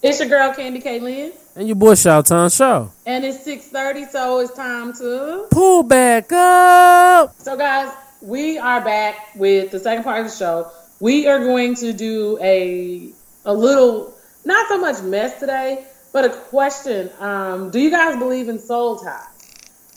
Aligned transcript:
It's 0.00 0.20
your 0.20 0.28
girl 0.28 0.54
Candy 0.54 0.80
K. 0.80 1.00
Lynn. 1.00 1.32
And 1.56 1.66
your 1.66 1.74
boy 1.74 1.94
Shoutown 1.94 2.56
Shaw. 2.56 2.86
And 3.04 3.24
it's 3.24 3.44
6.30, 3.44 4.08
so 4.08 4.38
it's 4.38 4.54
time 4.54 4.92
to... 4.92 5.48
Pull 5.50 5.82
back 5.82 6.30
up! 6.30 7.34
So 7.38 7.56
guys, 7.56 7.92
we 8.22 8.58
are 8.58 8.80
back 8.80 9.34
with 9.34 9.72
the 9.72 9.80
second 9.80 10.04
part 10.04 10.24
of 10.24 10.30
the 10.30 10.36
show. 10.36 10.70
We 11.00 11.26
are 11.26 11.40
going 11.40 11.74
to 11.76 11.92
do 11.92 12.38
a 12.40 13.12
a 13.44 13.52
little, 13.52 14.14
not 14.44 14.68
so 14.68 14.78
much 14.78 15.02
mess 15.02 15.40
today, 15.40 15.84
but 16.12 16.24
a 16.24 16.30
question. 16.30 17.10
Um, 17.18 17.70
do 17.70 17.80
you 17.80 17.90
guys 17.90 18.16
believe 18.20 18.48
in 18.48 18.60
soul 18.60 18.98
ties? 18.98 19.24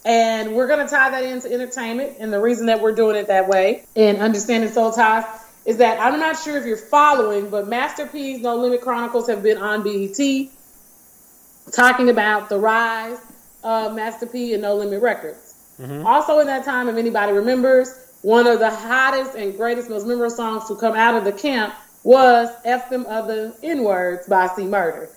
And 0.03 0.55
we're 0.55 0.67
going 0.67 0.83
to 0.83 0.91
tie 0.91 1.11
that 1.11 1.23
into 1.23 1.51
entertainment. 1.51 2.17
And 2.19 2.33
the 2.33 2.41
reason 2.41 2.65
that 2.67 2.81
we're 2.81 2.95
doing 2.95 3.17
it 3.17 3.27
that 3.27 3.47
way 3.47 3.85
and 3.95 4.17
understanding 4.17 4.71
soul 4.71 4.91
ties 4.91 5.25
is 5.65 5.77
that 5.77 5.99
I'm 5.99 6.19
not 6.19 6.39
sure 6.39 6.57
if 6.57 6.65
you're 6.65 6.77
following, 6.77 7.49
but 7.49 7.67
Master 7.67 8.07
P's 8.07 8.41
No 8.41 8.55
Limit 8.55 8.81
Chronicles 8.81 9.27
have 9.27 9.43
been 9.43 9.57
on 9.57 9.83
BET 9.83 10.49
talking 11.71 12.09
about 12.09 12.49
the 12.49 12.57
rise 12.57 13.19
of 13.63 13.93
Master 13.95 14.25
P 14.25 14.53
and 14.53 14.61
No 14.61 14.75
Limit 14.75 15.01
Records. 15.01 15.55
Mm-hmm. 15.79 16.05
Also, 16.05 16.39
in 16.39 16.47
that 16.47 16.65
time, 16.65 16.89
if 16.89 16.97
anybody 16.97 17.31
remembers, 17.33 18.07
one 18.21 18.47
of 18.47 18.59
the 18.59 18.69
hottest 18.69 19.35
and 19.35 19.55
greatest, 19.55 19.89
most 19.89 20.05
memorable 20.05 20.35
songs 20.35 20.67
to 20.67 20.75
come 20.75 20.95
out 20.95 21.15
of 21.15 21.23
the 21.23 21.31
camp 21.31 21.73
was 22.03 22.49
F 22.65 22.89
Them 22.89 23.05
Other 23.07 23.53
N 23.63 23.83
Words 23.83 24.27
by 24.27 24.47
C 24.47 24.65
Murder. 24.65 25.09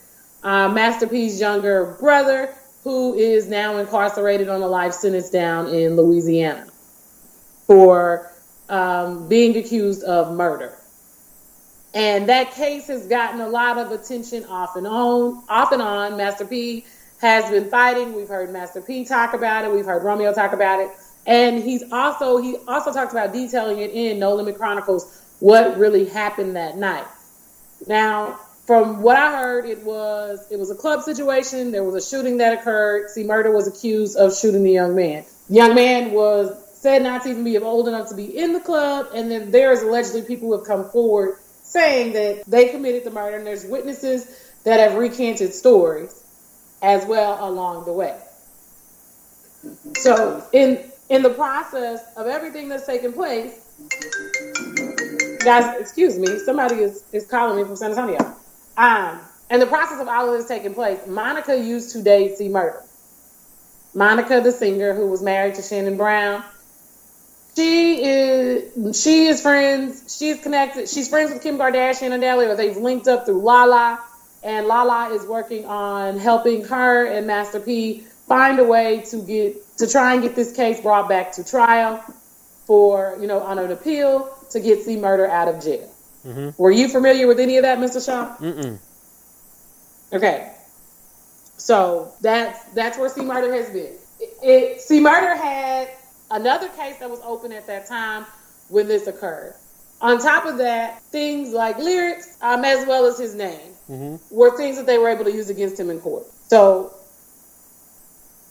Uh, 0.42 0.68
Master 0.68 1.06
P's 1.06 1.40
younger 1.40 1.96
brother, 1.98 2.54
who 2.82 3.14
is 3.14 3.48
now 3.48 3.78
incarcerated 3.78 4.48
on 4.50 4.60
a 4.60 4.66
life 4.66 4.92
sentence 4.92 5.30
down 5.30 5.68
in 5.68 5.96
Louisiana 5.96 6.66
for 7.66 8.30
um, 8.68 9.28
being 9.28 9.56
accused 9.56 10.02
of 10.04 10.34
murder. 10.34 10.76
And 11.94 12.28
that 12.28 12.52
case 12.52 12.88
has 12.88 13.06
gotten 13.06 13.40
a 13.40 13.48
lot 13.48 13.78
of 13.78 13.92
attention 13.92 14.44
off 14.46 14.74
and 14.74 14.86
on, 14.86 15.44
off 15.48 15.70
and 15.70 15.80
on. 15.80 16.16
Master 16.16 16.44
P 16.44 16.84
has 17.20 17.48
been 17.50 17.70
fighting. 17.70 18.14
We've 18.14 18.28
heard 18.28 18.50
Master 18.50 18.80
P 18.80 19.04
talk 19.04 19.32
about 19.32 19.64
it. 19.64 19.72
We've 19.72 19.84
heard 19.84 20.02
Romeo 20.02 20.34
talk 20.34 20.52
about 20.52 20.80
it. 20.80 20.90
And 21.26 21.62
he's 21.62 21.84
also 21.92 22.38
he 22.38 22.56
also 22.68 22.92
talks 22.92 23.12
about 23.12 23.32
detailing 23.32 23.78
it 23.78 23.92
in 23.92 24.18
No 24.18 24.34
Limit 24.34 24.56
Chronicles 24.56 25.22
what 25.40 25.78
really 25.78 26.06
happened 26.06 26.56
that 26.56 26.76
night. 26.76 27.06
Now, 27.86 28.40
from 28.66 29.02
what 29.02 29.16
I 29.16 29.36
heard, 29.36 29.66
it 29.66 29.82
was 29.82 30.46
it 30.50 30.58
was 30.58 30.70
a 30.70 30.74
club 30.74 31.02
situation. 31.02 31.70
There 31.70 31.84
was 31.84 31.94
a 31.94 32.06
shooting 32.06 32.38
that 32.38 32.58
occurred. 32.58 33.10
C 33.10 33.24
Murder 33.24 33.52
was 33.52 33.68
accused 33.68 34.16
of 34.16 34.36
shooting 34.36 34.64
the 34.64 34.72
young 34.72 34.94
man. 34.96 35.24
The 35.48 35.54
young 35.54 35.74
man 35.74 36.12
was 36.12 36.50
said 36.84 37.02
not 37.02 37.22
to 37.22 37.30
even 37.30 37.44
be 37.44 37.56
old 37.56 37.88
enough 37.88 38.10
to 38.10 38.14
be 38.14 38.26
in 38.26 38.52
the 38.52 38.60
club, 38.60 39.06
and 39.14 39.30
then 39.30 39.50
there 39.50 39.72
is 39.72 39.82
allegedly 39.82 40.20
people 40.20 40.48
who 40.48 40.58
have 40.58 40.66
come 40.66 40.84
forward 40.90 41.38
saying 41.62 42.12
that 42.12 42.44
they 42.46 42.68
committed 42.68 43.04
the 43.04 43.10
murder, 43.10 43.38
and 43.38 43.46
there's 43.46 43.64
witnesses 43.64 44.26
that 44.64 44.78
have 44.80 44.94
recanted 44.98 45.54
stories 45.54 46.22
as 46.82 47.06
well 47.06 47.38
along 47.48 47.86
the 47.86 47.92
way. 47.92 48.14
So 49.94 50.44
in 50.52 50.78
in 51.08 51.22
the 51.22 51.30
process 51.30 52.02
of 52.18 52.26
everything 52.26 52.68
that's 52.68 52.84
taken 52.84 53.14
place, 53.14 53.54
guys, 55.42 55.80
excuse 55.80 56.18
me, 56.18 56.38
somebody 56.40 56.76
is, 56.82 57.02
is 57.14 57.26
calling 57.26 57.56
me 57.56 57.64
from 57.64 57.76
San 57.76 57.92
Antonio. 57.92 58.36
Um, 58.76 59.20
in 59.50 59.58
the 59.58 59.66
process 59.66 60.02
of 60.02 60.08
all 60.08 60.30
of 60.30 60.38
this 60.38 60.48
taking 60.48 60.74
place, 60.74 61.00
Monica 61.06 61.56
used 61.56 61.92
to 61.92 62.02
date 62.02 62.36
C 62.36 62.50
Murder. 62.50 62.82
Monica, 63.94 64.42
the 64.42 64.52
singer 64.52 64.92
who 64.92 65.06
was 65.06 65.22
married 65.22 65.54
to 65.54 65.62
Shannon 65.62 65.96
Brown, 65.96 66.44
she 67.56 68.04
is 68.04 69.00
she 69.02 69.26
is 69.26 69.40
friends. 69.40 70.16
She's 70.18 70.40
connected. 70.40 70.88
She's 70.88 71.08
friends 71.08 71.32
with 71.32 71.42
Kim 71.42 71.58
Kardashian 71.58 72.12
and 72.12 72.20
Daly, 72.20 72.46
or 72.46 72.56
they've 72.56 72.76
linked 72.76 73.08
up 73.08 73.26
through 73.26 73.40
Lala. 73.40 74.00
And 74.42 74.66
Lala 74.66 75.14
is 75.14 75.26
working 75.26 75.64
on 75.64 76.18
helping 76.18 76.64
her 76.64 77.06
and 77.06 77.26
Master 77.26 77.60
P 77.60 78.04
find 78.28 78.58
a 78.58 78.64
way 78.64 79.02
to 79.10 79.22
get 79.22 79.76
to 79.78 79.86
try 79.86 80.14
and 80.14 80.22
get 80.22 80.34
this 80.34 80.54
case 80.54 80.80
brought 80.80 81.08
back 81.08 81.32
to 81.32 81.44
trial 81.44 82.02
for 82.66 83.16
you 83.20 83.26
know 83.26 83.40
on 83.40 83.58
an 83.58 83.70
appeal 83.70 84.36
to 84.50 84.60
get 84.60 84.82
C 84.82 84.96
Murder 84.96 85.26
out 85.26 85.48
of 85.48 85.62
jail. 85.62 85.90
Mm-hmm. 86.26 86.62
Were 86.62 86.70
you 86.70 86.88
familiar 86.88 87.26
with 87.26 87.38
any 87.38 87.56
of 87.58 87.62
that, 87.62 87.78
Mr. 87.78 88.04
Shaw? 88.04 88.36
Mm-mm. 88.36 88.78
Okay, 90.12 90.52
so 91.56 92.12
that's 92.20 92.64
that's 92.74 92.98
where 92.98 93.08
C 93.08 93.22
Murder 93.22 93.52
has 93.54 93.70
been. 93.70 93.92
It, 94.20 94.34
it, 94.42 94.80
C 94.80 95.00
Murder 95.00 95.34
had 95.34 95.88
another 96.30 96.68
case 96.68 96.98
that 96.98 97.10
was 97.10 97.20
open 97.24 97.52
at 97.52 97.66
that 97.66 97.86
time 97.86 98.26
when 98.68 98.88
this 98.88 99.06
occurred. 99.06 99.54
On 100.00 100.18
top 100.18 100.44
of 100.44 100.58
that, 100.58 101.02
things 101.04 101.52
like 101.52 101.78
lyrics, 101.78 102.36
um, 102.42 102.64
as 102.64 102.86
well 102.86 103.06
as 103.06 103.18
his 103.18 103.34
name, 103.34 103.72
mm-hmm. 103.88 104.16
were 104.34 104.56
things 104.56 104.76
that 104.76 104.86
they 104.86 104.98
were 104.98 105.08
able 105.08 105.24
to 105.24 105.32
use 105.32 105.50
against 105.50 105.78
him 105.78 105.88
in 105.88 106.00
court. 106.00 106.24
So 106.48 106.92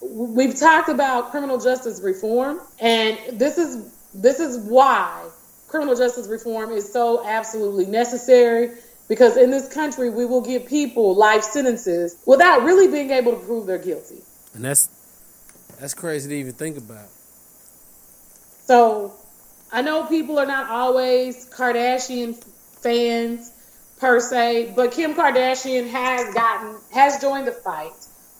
we've 0.02 0.58
talked 0.58 0.90
about 0.90 1.32
criminal 1.32 1.60
justice 1.60 2.02
reform, 2.02 2.60
and 2.80 3.18
this 3.40 3.58
is 3.58 3.92
this 4.14 4.40
is 4.40 4.58
why 4.58 5.28
criminal 5.68 5.96
justice 5.96 6.28
reform 6.28 6.72
is 6.72 6.92
so 6.92 7.26
absolutely 7.26 7.88
necessary 7.88 8.72
because 9.08 9.38
in 9.38 9.50
this 9.50 9.74
country 9.74 10.10
we 10.10 10.26
will 10.26 10.42
give 10.42 10.68
people 10.68 11.16
life 11.16 11.44
sentences 11.44 12.16
without 12.26 12.64
really 12.64 12.92
being 12.92 13.10
able 13.12 13.32
to 13.32 13.46
prove 13.46 13.66
they're 13.66 13.78
guilty. 13.78 14.22
And 14.54 14.64
that's 14.64 14.90
that's 15.80 15.94
crazy 15.94 16.30
to 16.30 16.36
even 16.36 16.54
think 16.54 16.78
about. 16.78 17.08
So 18.74 19.14
I 19.72 19.84
know 19.84 20.08
people 20.08 20.40
are 20.40 20.48
not 20.48 20.68
always 20.68 21.48
Kardashian 21.48 22.44
fans 22.82 23.52
per 24.00 24.20
se, 24.20 24.74
but 24.76 24.92
Kim 24.92 25.14
Kardashian 25.14 25.88
has 25.92 26.34
gotten 26.34 26.78
has 26.92 27.22
joined 27.22 27.46
the 27.46 27.52
fight 27.52 27.92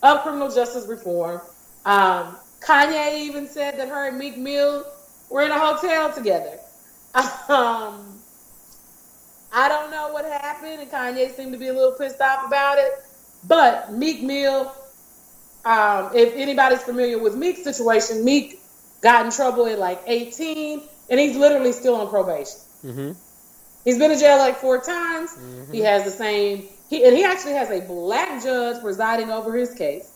of 0.02 0.24
criminal 0.24 0.50
justice 0.50 0.88
reform. 0.88 1.40
Um, 1.86 2.36
Kanye 2.62 3.20
even 3.20 3.46
said 3.46 3.78
that 3.78 3.90
her 3.90 4.08
and 4.08 4.18
Meek 4.18 4.36
Mill 4.36 4.84
were 5.30 5.44
in 5.44 5.52
a 5.52 5.60
hotel 5.60 6.12
together. 6.12 6.58
Um, 7.14 8.20
I 9.54 9.70
don't 9.70 9.92
know 9.92 10.12
what 10.14 10.26
happened, 10.26 10.82
and 10.82 10.90
Kanye 10.90 11.30
seemed 11.36 11.52
to 11.52 11.60
be 11.60 11.68
a 11.68 11.74
little 11.74 11.92
pissed 11.92 12.20
off 12.20 12.48
about 12.48 12.80
it. 12.80 12.92
But 13.48 13.94
Meek 13.94 14.24
Mill, 14.24 14.74
um, 15.64 16.10
if 16.16 16.34
anybody's 16.36 16.82
familiar 16.82 17.20
with 17.20 17.36
Meek's 17.36 17.64
situation, 17.64 18.26
Meek 18.26 18.63
got 19.04 19.26
in 19.26 19.32
trouble 19.32 19.68
at 19.68 19.78
like 19.78 20.02
18, 20.08 20.82
and 21.10 21.20
he's 21.20 21.36
literally 21.38 21.74
still 21.74 21.96
on 21.96 22.10
probation. 22.10 22.60
Mm-hmm. 22.84 23.12
He's 23.84 23.98
been 24.00 24.12
in 24.12 24.18
jail 24.18 24.38
like 24.38 24.56
four 24.56 24.82
times. 24.82 25.32
Mm-hmm. 25.32 25.74
He 25.74 25.82
has 25.82 26.06
the 26.06 26.12
same, 26.12 26.64
he, 26.90 27.06
and 27.06 27.16
he 27.16 27.24
actually 27.26 27.54
has 27.54 27.70
a 27.70 27.82
black 27.86 28.42
judge 28.42 28.82
presiding 28.82 29.30
over 29.30 29.56
his 29.56 29.76
case. 29.76 30.10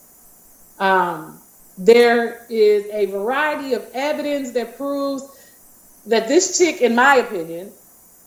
Um, 0.80 1.40
there 1.78 2.46
is 2.50 2.86
a 2.92 3.06
variety 3.08 3.74
of 3.74 3.86
evidence 3.94 4.52
that 4.52 4.78
proves 4.78 5.24
that 6.08 6.28
this 6.28 6.58
chick, 6.58 6.82
in 6.82 6.96
my 6.96 7.16
opinion, 7.16 7.72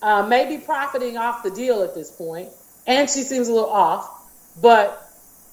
uh, 0.02 0.26
may 0.26 0.46
be 0.46 0.62
profiting 0.62 1.16
off 1.16 1.42
the 1.42 1.50
deal 1.50 1.82
at 1.82 1.94
this 1.94 2.10
point, 2.10 2.50
and 2.86 3.08
she 3.08 3.22
seems 3.22 3.48
a 3.48 3.52
little 3.52 3.70
off. 3.70 4.08
But 4.60 5.06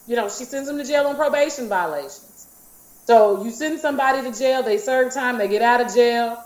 you 0.05 0.15
know, 0.15 0.29
she 0.29 0.43
sends 0.43 0.69
him 0.69 0.77
to 0.77 0.83
jail 0.83 1.07
on 1.07 1.15
probation 1.15 1.69
violations. 1.69 2.26
So 3.07 3.41
you 3.41 3.51
send 3.51 3.79
somebody 3.79 4.29
to 4.29 4.37
jail, 4.37 4.63
they 4.63 4.77
serve 4.77 5.13
time, 5.13 5.37
they 5.37 5.47
get 5.47 5.61
out 5.61 5.79
of 5.79 5.95
jail. 5.95 6.43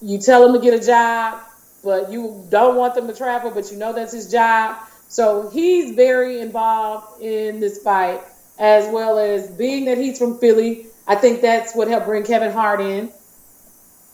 You 0.00 0.16
tell 0.16 0.42
them 0.42 0.58
to 0.58 0.58
get 0.58 0.72
a 0.72 0.82
job, 0.82 1.42
but 1.84 2.10
you 2.10 2.46
don't 2.48 2.76
want 2.76 2.94
them 2.94 3.08
to 3.08 3.14
travel, 3.14 3.50
but 3.50 3.70
you 3.70 3.76
know 3.76 3.92
that's 3.92 4.14
his 4.14 4.30
job. 4.30 4.78
So 5.08 5.50
he's 5.50 5.94
very 5.94 6.40
involved 6.40 7.20
in 7.20 7.60
this 7.60 7.82
fight, 7.82 8.22
as 8.58 8.90
well 8.90 9.18
as 9.18 9.50
being 9.50 9.84
that 9.84 9.98
he's 9.98 10.18
from 10.18 10.38
Philly. 10.38 10.86
I 11.06 11.14
think 11.14 11.42
that's 11.42 11.76
what 11.76 11.88
helped 11.88 12.06
bring 12.06 12.24
Kevin 12.24 12.52
Hart 12.52 12.80
in. 12.80 13.12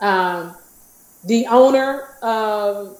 Um, 0.00 0.56
the 1.27 1.47
owner 1.47 2.09
of 2.22 2.99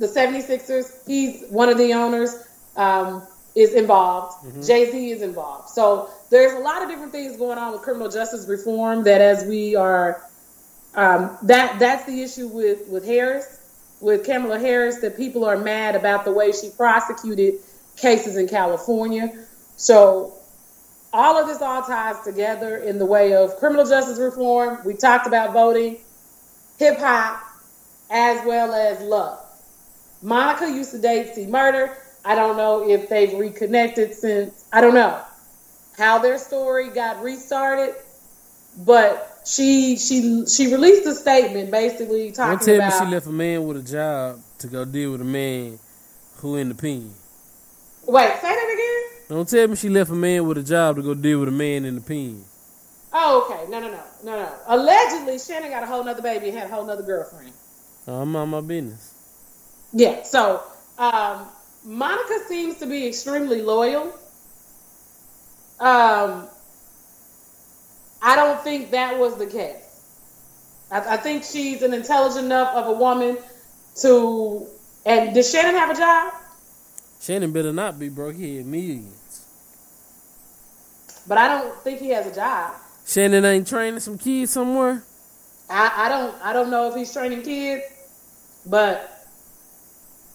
the 0.00 0.06
76ers, 0.08 1.06
he's 1.06 1.44
one 1.48 1.68
of 1.68 1.78
the 1.78 1.94
owners, 1.94 2.34
um, 2.74 3.22
is 3.54 3.74
involved. 3.74 4.44
Mm-hmm. 4.44 4.62
Jay 4.62 4.90
Z 4.90 5.10
is 5.10 5.22
involved. 5.22 5.70
So 5.70 6.10
there's 6.30 6.52
a 6.52 6.58
lot 6.58 6.82
of 6.82 6.88
different 6.88 7.12
things 7.12 7.36
going 7.36 7.58
on 7.58 7.72
with 7.72 7.82
criminal 7.82 8.10
justice 8.10 8.46
reform 8.48 9.04
that 9.04 9.20
as 9.20 9.44
we 9.44 9.74
are, 9.74 10.22
um, 10.94 11.36
that 11.42 11.78
that's 11.78 12.04
the 12.04 12.22
issue 12.22 12.48
with, 12.48 12.88
with 12.88 13.04
Harris, 13.04 13.58
with 14.00 14.24
Kamala 14.24 14.58
Harris, 14.58 15.00
that 15.00 15.16
people 15.16 15.44
are 15.44 15.56
mad 15.56 15.96
about 15.96 16.24
the 16.24 16.32
way 16.32 16.52
she 16.52 16.70
prosecuted 16.70 17.54
cases 17.96 18.36
in 18.36 18.48
California. 18.48 19.46
So 19.76 20.34
all 21.12 21.36
of 21.36 21.46
this 21.46 21.62
all 21.62 21.82
ties 21.82 22.20
together 22.24 22.76
in 22.76 22.98
the 22.98 23.06
way 23.06 23.34
of 23.34 23.56
criminal 23.56 23.86
justice 23.86 24.18
reform. 24.18 24.80
We 24.84 24.94
talked 24.94 25.26
about 25.26 25.52
voting 25.52 25.98
hip 26.78 26.98
hop, 26.98 27.42
as 28.10 28.46
well 28.46 28.72
as 28.72 29.00
love. 29.00 29.44
Monica 30.22 30.70
used 30.70 30.92
to 30.92 30.98
date 30.98 31.34
C 31.34 31.46
Murder. 31.46 31.96
I 32.28 32.34
don't 32.34 32.58
know 32.58 32.86
if 32.86 33.08
they've 33.08 33.32
reconnected 33.32 34.12
since, 34.12 34.66
I 34.70 34.82
don't 34.82 34.92
know 34.92 35.18
how 35.96 36.18
their 36.18 36.36
story 36.36 36.90
got 36.90 37.22
restarted, 37.22 37.94
but 38.76 39.40
she 39.46 39.96
she 39.96 40.44
she 40.44 40.70
released 40.70 41.06
a 41.06 41.14
statement 41.14 41.70
basically 41.70 42.30
talking 42.32 42.52
about. 42.52 42.66
Don't 42.66 42.66
tell 42.66 42.86
about. 42.86 43.00
me 43.00 43.06
she 43.06 43.14
left 43.14 43.26
a 43.28 43.30
man 43.30 43.66
with 43.66 43.78
a 43.78 43.82
job 43.82 44.42
to 44.58 44.66
go 44.66 44.84
deal 44.84 45.12
with 45.12 45.22
a 45.22 45.24
man 45.24 45.78
who 46.36 46.56
in 46.56 46.68
the 46.68 46.74
pen. 46.74 47.10
Wait, 48.06 48.30
say 48.42 48.54
that 48.54 48.74
again. 48.74 49.24
Don't 49.30 49.48
tell 49.48 49.66
me 49.66 49.76
she 49.76 49.88
left 49.88 50.10
a 50.10 50.14
man 50.14 50.46
with 50.46 50.58
a 50.58 50.62
job 50.62 50.96
to 50.96 51.02
go 51.02 51.14
deal 51.14 51.40
with 51.40 51.48
a 51.48 51.52
man 51.52 51.86
in 51.86 51.94
the 51.94 52.02
pen. 52.02 52.44
Oh, 53.10 53.48
okay. 53.50 53.70
No, 53.70 53.80
no, 53.80 53.90
no, 53.90 54.02
no, 54.22 54.36
no. 54.36 54.54
Allegedly, 54.66 55.38
Shannon 55.38 55.70
got 55.70 55.82
a 55.82 55.86
whole 55.86 56.04
nother 56.04 56.20
baby 56.20 56.50
and 56.50 56.58
had 56.58 56.70
a 56.70 56.74
whole 56.74 56.84
nother 56.84 57.02
girlfriend. 57.02 57.54
Oh, 58.06 58.20
I'm 58.20 58.36
on 58.36 58.50
my 58.50 58.60
business. 58.60 59.14
Yeah. 59.94 60.24
So, 60.24 60.62
um, 60.98 61.48
Monica 61.88 62.38
seems 62.46 62.76
to 62.76 62.86
be 62.86 63.06
extremely 63.06 63.62
loyal. 63.62 64.12
Um, 65.80 66.46
I 68.20 68.36
don't 68.36 68.60
think 68.62 68.90
that 68.90 69.18
was 69.18 69.38
the 69.38 69.46
case. 69.46 70.04
I, 70.90 71.14
I 71.14 71.16
think 71.16 71.44
she's 71.44 71.80
an 71.80 71.94
intelligent 71.94 72.44
enough 72.44 72.74
of 72.74 72.88
a 72.88 72.92
woman 72.92 73.38
to. 74.02 74.66
And 75.06 75.34
does 75.34 75.50
Shannon 75.50 75.74
have 75.76 75.88
a 75.88 75.94
job? 75.94 76.34
Shannon 77.22 77.52
better 77.52 77.72
not 77.72 77.98
be 77.98 78.10
broke. 78.10 78.36
He 78.36 78.58
had 78.58 78.66
millions. 78.66 79.46
But 81.26 81.38
I 81.38 81.48
don't 81.48 81.74
think 81.80 82.00
he 82.00 82.10
has 82.10 82.26
a 82.26 82.34
job. 82.34 82.74
Shannon 83.06 83.46
ain't 83.46 83.66
training 83.66 84.00
some 84.00 84.18
kids 84.18 84.52
somewhere. 84.52 85.04
I, 85.70 85.92
I 85.96 86.08
don't 86.10 86.34
I 86.44 86.52
don't 86.52 86.70
know 86.70 86.88
if 86.90 86.96
he's 86.96 87.10
training 87.10 87.40
kids, 87.40 87.84
but 88.66 89.17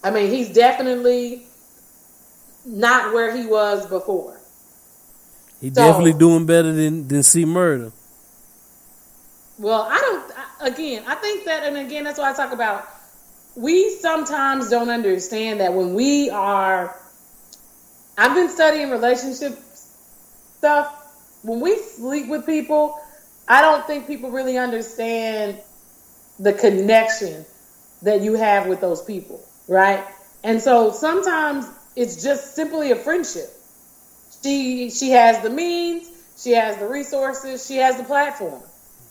I 0.03 0.11
mean 0.11 0.29
he's 0.29 0.49
definitely 0.53 1.43
not 2.65 3.13
where 3.13 3.35
he 3.35 3.45
was 3.45 3.85
before. 3.87 4.39
He 5.61 5.69
So- 5.69 5.75
definitely 5.75 6.13
doing 6.13 6.45
better 6.45 6.71
than 6.73 7.07
than 7.07 7.23
C 7.23 7.45
Murder. 7.45 7.91
Well, 9.57 9.87
I 9.89 9.99
don't. 9.99 10.73
Again, 10.73 11.03
I 11.07 11.15
think 11.15 11.45
that, 11.45 11.63
and 11.63 11.77
again, 11.77 12.03
that's 12.05 12.17
why 12.17 12.31
I 12.31 12.33
talk 12.33 12.53
about. 12.53 12.87
We 13.55 13.91
sometimes 13.97 14.69
don't 14.69 14.89
understand 14.89 15.59
that 15.59 15.73
when 15.73 15.93
we 15.93 16.29
are. 16.29 16.99
I've 18.17 18.35
been 18.35 18.49
studying 18.49 18.89
relationship 18.91 19.57
stuff. 20.57 20.99
When 21.43 21.59
we 21.59 21.77
sleep 21.77 22.27
with 22.27 22.45
people, 22.45 22.97
I 23.47 23.61
don't 23.61 23.85
think 23.85 24.07
people 24.07 24.31
really 24.31 24.57
understand 24.57 25.59
the 26.39 26.53
connection 26.53 27.45
that 28.01 28.21
you 28.21 28.33
have 28.33 28.67
with 28.67 28.79
those 28.81 29.01
people, 29.01 29.43
right? 29.67 30.03
And 30.43 30.61
so 30.61 30.91
sometimes 30.91 31.67
it's 31.95 32.23
just 32.23 32.55
simply 32.55 32.91
a 32.91 32.95
friendship. 32.95 33.49
She 34.43 34.89
she 34.89 35.11
has 35.11 35.41
the 35.41 35.49
means, 35.49 36.07
she 36.37 36.51
has 36.51 36.77
the 36.77 36.87
resources, 36.87 37.65
she 37.65 37.77
has 37.77 37.97
the 37.97 38.03
platform. 38.03 38.61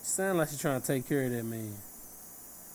Sound 0.02 0.38
like 0.38 0.48
she's 0.48 0.60
trying 0.60 0.80
to 0.80 0.86
take 0.86 1.08
care 1.08 1.22
of 1.24 1.30
that 1.30 1.44
man. 1.44 1.72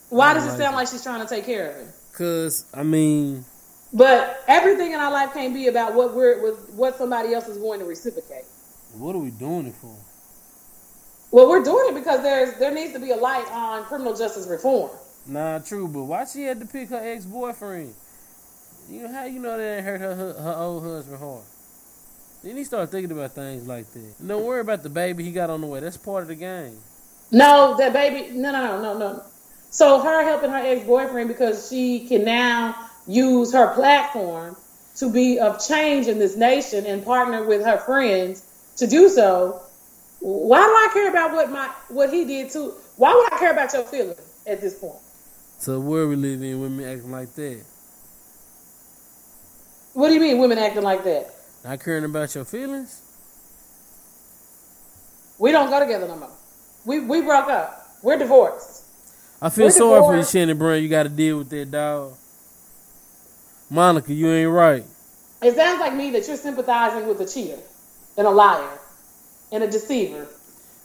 Why 0.09 0.33
does 0.33 0.45
it 0.45 0.57
sound 0.57 0.74
it. 0.74 0.77
like 0.77 0.88
she's 0.88 1.03
trying 1.03 1.21
to 1.21 1.27
take 1.27 1.45
care 1.45 1.71
of 1.71 1.75
him? 1.75 1.94
Cause 2.13 2.65
I 2.74 2.83
mean, 2.83 3.45
But 3.94 4.44
everything 4.47 4.94
in 4.94 5.00
our 5.00 5.12
life 5.12 5.33
can't 5.33 5.53
be 5.53 5.68
about 5.68 5.94
what 5.94 6.15
we're 6.15 6.41
with 6.41 6.69
what 6.71 6.97
somebody 6.97 7.33
else 7.33 7.47
is 7.47 7.57
going 7.57 7.79
to 7.79 7.85
reciprocate. 7.85 8.45
what 8.94 9.15
are 9.15 9.19
we 9.19 9.29
doing 9.31 9.68
it 9.68 9.75
for? 9.75 9.95
Well, 11.29 11.50
we're 11.50 11.63
doing 11.63 11.89
it 11.89 11.95
because 12.00 12.24
there's 12.24 12.57
there 12.57 12.74
needs 12.74 12.94
to 12.94 13.00
be 13.00 13.12
a 13.12 13.18
light 13.18 13.45
on 13.51 13.83
criminal 13.83 14.15
justice 14.15 14.47
reform. 14.47 14.89
Nah, 15.27 15.59
true, 15.59 15.88
but 15.88 16.03
why 16.03 16.25
she 16.25 16.44
had 16.44 16.59
to 16.62 16.65
pick 16.65 16.89
her 16.89 17.01
ex 17.03 17.25
boyfriend? 17.25 17.94
You 18.89 19.03
know 19.03 19.12
how 19.12 19.25
you 19.25 19.39
know 19.39 19.57
that 19.57 19.83
hurt 19.83 20.00
her 20.00 20.15
her, 20.15 20.56
old 20.57 20.83
husband 20.83 21.19
hard. 21.19 21.44
Then 22.44 22.56
he 22.56 22.63
start 22.63 22.89
thinking 22.89 23.12
about 23.12 23.31
things 23.31 23.68
like 23.68 23.91
that. 23.91 24.13
Don't 24.25 24.45
worry 24.45 24.62
about 24.62 24.83
the 24.83 24.89
baby 24.89 25.24
he 25.25 25.31
got 25.31 25.50
on 25.50 25.59
the 25.59 25.68
way. 25.68 25.81
That's 25.81 25.97
part 25.97 26.21
of 26.21 26.29
the 26.29 26.35
game. 26.35 26.77
No, 27.31 27.75
that 27.77 27.91
baby. 27.91 28.31
No, 28.38 28.51
no, 28.51 28.81
no, 28.81 28.81
no, 28.81 28.97
no. 28.97 29.24
So 29.69 30.00
her 30.00 30.24
helping 30.24 30.50
her 30.50 30.57
ex 30.57 30.85
boyfriend 30.85 31.27
because 31.27 31.68
she 31.69 32.07
can 32.07 32.24
now 32.24 32.89
use 33.06 33.51
her 33.51 33.74
platform 33.74 34.56
to 34.95 35.12
be 35.12 35.39
of 35.39 35.65
change 35.65 36.07
in 36.07 36.19
this 36.19 36.38
nation 36.38 36.85
and 36.85 37.03
partner 37.03 37.44
with 37.44 37.65
her 37.65 37.77
friends 37.77 38.45
to 38.77 38.88
do 38.88 39.09
so. 39.09 39.62
Why 40.19 40.59
do 40.59 40.71
I 40.71 40.89
care 40.94 41.09
about 41.09 41.33
what 41.33 41.51
my 41.51 41.69
what 41.89 42.13
he 42.13 42.24
did 42.24 42.51
to? 42.51 42.74
Why 42.95 43.13
would 43.13 43.33
I 43.33 43.38
care 43.38 43.51
about 43.51 43.74
your 43.74 43.83
feelings 43.83 44.21
at 44.47 44.62
this 44.62 44.79
point? 44.79 45.00
So 45.57 45.80
where 45.80 46.07
we 46.07 46.15
live 46.15 46.42
in, 46.42 46.62
women 46.62 46.86
acting 46.86 47.12
like 47.12 47.33
that. 47.36 47.63
What 49.94 50.09
do 50.09 50.13
you 50.13 50.19
mean 50.19 50.38
women 50.38 50.57
acting 50.59 50.83
like 50.83 51.04
that? 51.04 51.33
Not 51.63 51.80
caring 51.83 52.06
about 52.06 52.33
your 52.36 52.45
feelings. 52.45 53.01
We 55.39 55.51
don't 55.51 55.69
go 55.69 55.80
together 55.80 56.07
no 56.07 56.15
more. 56.15 56.31
We 56.86 57.00
we 57.00 57.21
broke 57.21 57.50
up. 57.50 57.88
We're 58.04 58.18
divorced. 58.18 58.83
I 59.42 59.50
feel 59.50 59.65
We're 59.65 59.71
sorry 59.71 60.01
for 60.01 60.18
you. 60.18 60.24
Shannon 60.24 60.57
Brown. 60.57 60.81
You 60.81 60.89
got 60.89 61.04
to 61.04 61.09
deal 61.09 61.39
with 61.39 61.50
that 61.50 61.71
dog. 61.71 62.13
Monica, 63.69 64.13
you 64.13 64.31
ain't 64.31 64.51
right. 64.51 64.83
It 65.42 65.56
sounds 65.56 65.80
like 65.80 65.94
me 65.94 66.12
that 66.12 66.27
you're 66.27 66.38
sympathizing 66.38 67.07
with 67.07 67.19
a 67.21 67.25
cheater 67.27 67.60
and 68.18 68.25
a 68.25 68.30
liar 68.31 68.80
and 69.51 69.63
a 69.63 69.68
deceiver. 69.69 70.27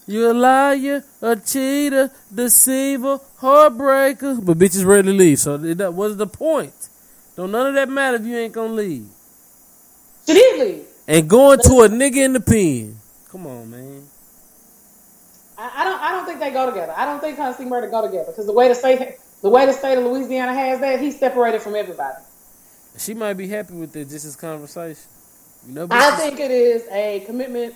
You 0.06 0.30
a 0.30 0.34
liar, 0.34 1.04
a 1.20 1.36
cheater, 1.36 2.10
deceiver, 2.34 3.20
heartbreaker. 3.40 4.44
But 4.44 4.58
bitches 4.58 4.84
ready 4.84 5.08
to 5.08 5.12
leave. 5.14 5.38
So 5.38 5.56
that 5.56 5.94
what's 5.94 6.16
the 6.16 6.26
point? 6.26 6.88
Don't 7.36 7.50
none 7.50 7.68
of 7.68 7.74
that 7.74 7.88
matter 7.88 8.16
if 8.16 8.24
you 8.24 8.36
ain't 8.36 8.52
gonna 8.52 8.72
leave. 8.72 9.06
She 10.26 10.34
did 10.34 10.60
leave. 10.60 10.86
And 11.06 11.28
going 11.28 11.58
to 11.60 11.82
a 11.82 11.88
nigga 11.88 12.16
in 12.16 12.32
the 12.32 12.40
pen. 12.40 12.98
Come 13.30 13.46
on, 13.46 13.70
man. 13.70 14.02
I, 15.56 15.70
I 15.76 15.84
don't. 15.84 16.00
I 16.00 16.10
don't 16.10 16.26
think 16.26 16.40
they 16.40 16.50
go 16.50 16.66
together. 16.66 16.92
I 16.96 17.04
don't 17.04 17.20
think 17.20 17.38
her 17.38 17.44
and 17.44 17.56
C 17.56 17.64
Murder 17.64 17.88
go 17.88 18.02
together 18.02 18.26
because 18.32 18.46
the 18.46 18.52
way 18.52 18.68
the 18.68 18.74
state, 18.74 19.16
the 19.40 19.48
way 19.48 19.66
the 19.66 19.72
state 19.72 19.98
of 19.98 20.04
Louisiana 20.04 20.52
has 20.52 20.80
that, 20.80 21.00
he's 21.00 21.18
separated 21.18 21.62
from 21.62 21.76
everybody. 21.76 22.16
She 22.98 23.14
might 23.14 23.34
be 23.34 23.48
happy 23.48 23.74
with 23.74 23.96
it, 23.96 24.08
just 24.08 24.24
this 24.24 24.36
conversation. 24.36 25.02
You 25.66 25.74
know, 25.74 25.86
I 25.90 26.10
think 26.16 26.40
it 26.40 26.50
is 26.50 26.86
a 26.90 27.20
commitment 27.20 27.74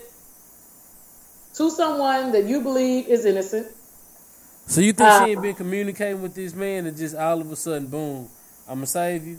to 1.57 1.71
someone 1.71 2.33
that 2.33 2.45
you 2.45 2.61
believe 2.61 3.09
is 3.09 3.25
innocent. 3.25 3.67
So 4.67 4.81
you 4.81 4.93
think 4.93 5.09
Uh, 5.09 5.25
she 5.25 5.31
ain't 5.33 5.43
been 5.43 5.55
communicating 5.55 6.23
with 6.23 6.35
this 6.35 6.55
man 6.55 6.87
and 6.87 6.97
just 6.97 7.15
all 7.15 7.41
of 7.41 7.51
a 7.51 7.57
sudden, 7.57 7.87
boom, 7.87 8.29
I'm 8.69 8.77
gonna 8.77 8.87
save 8.87 9.25
you, 9.27 9.39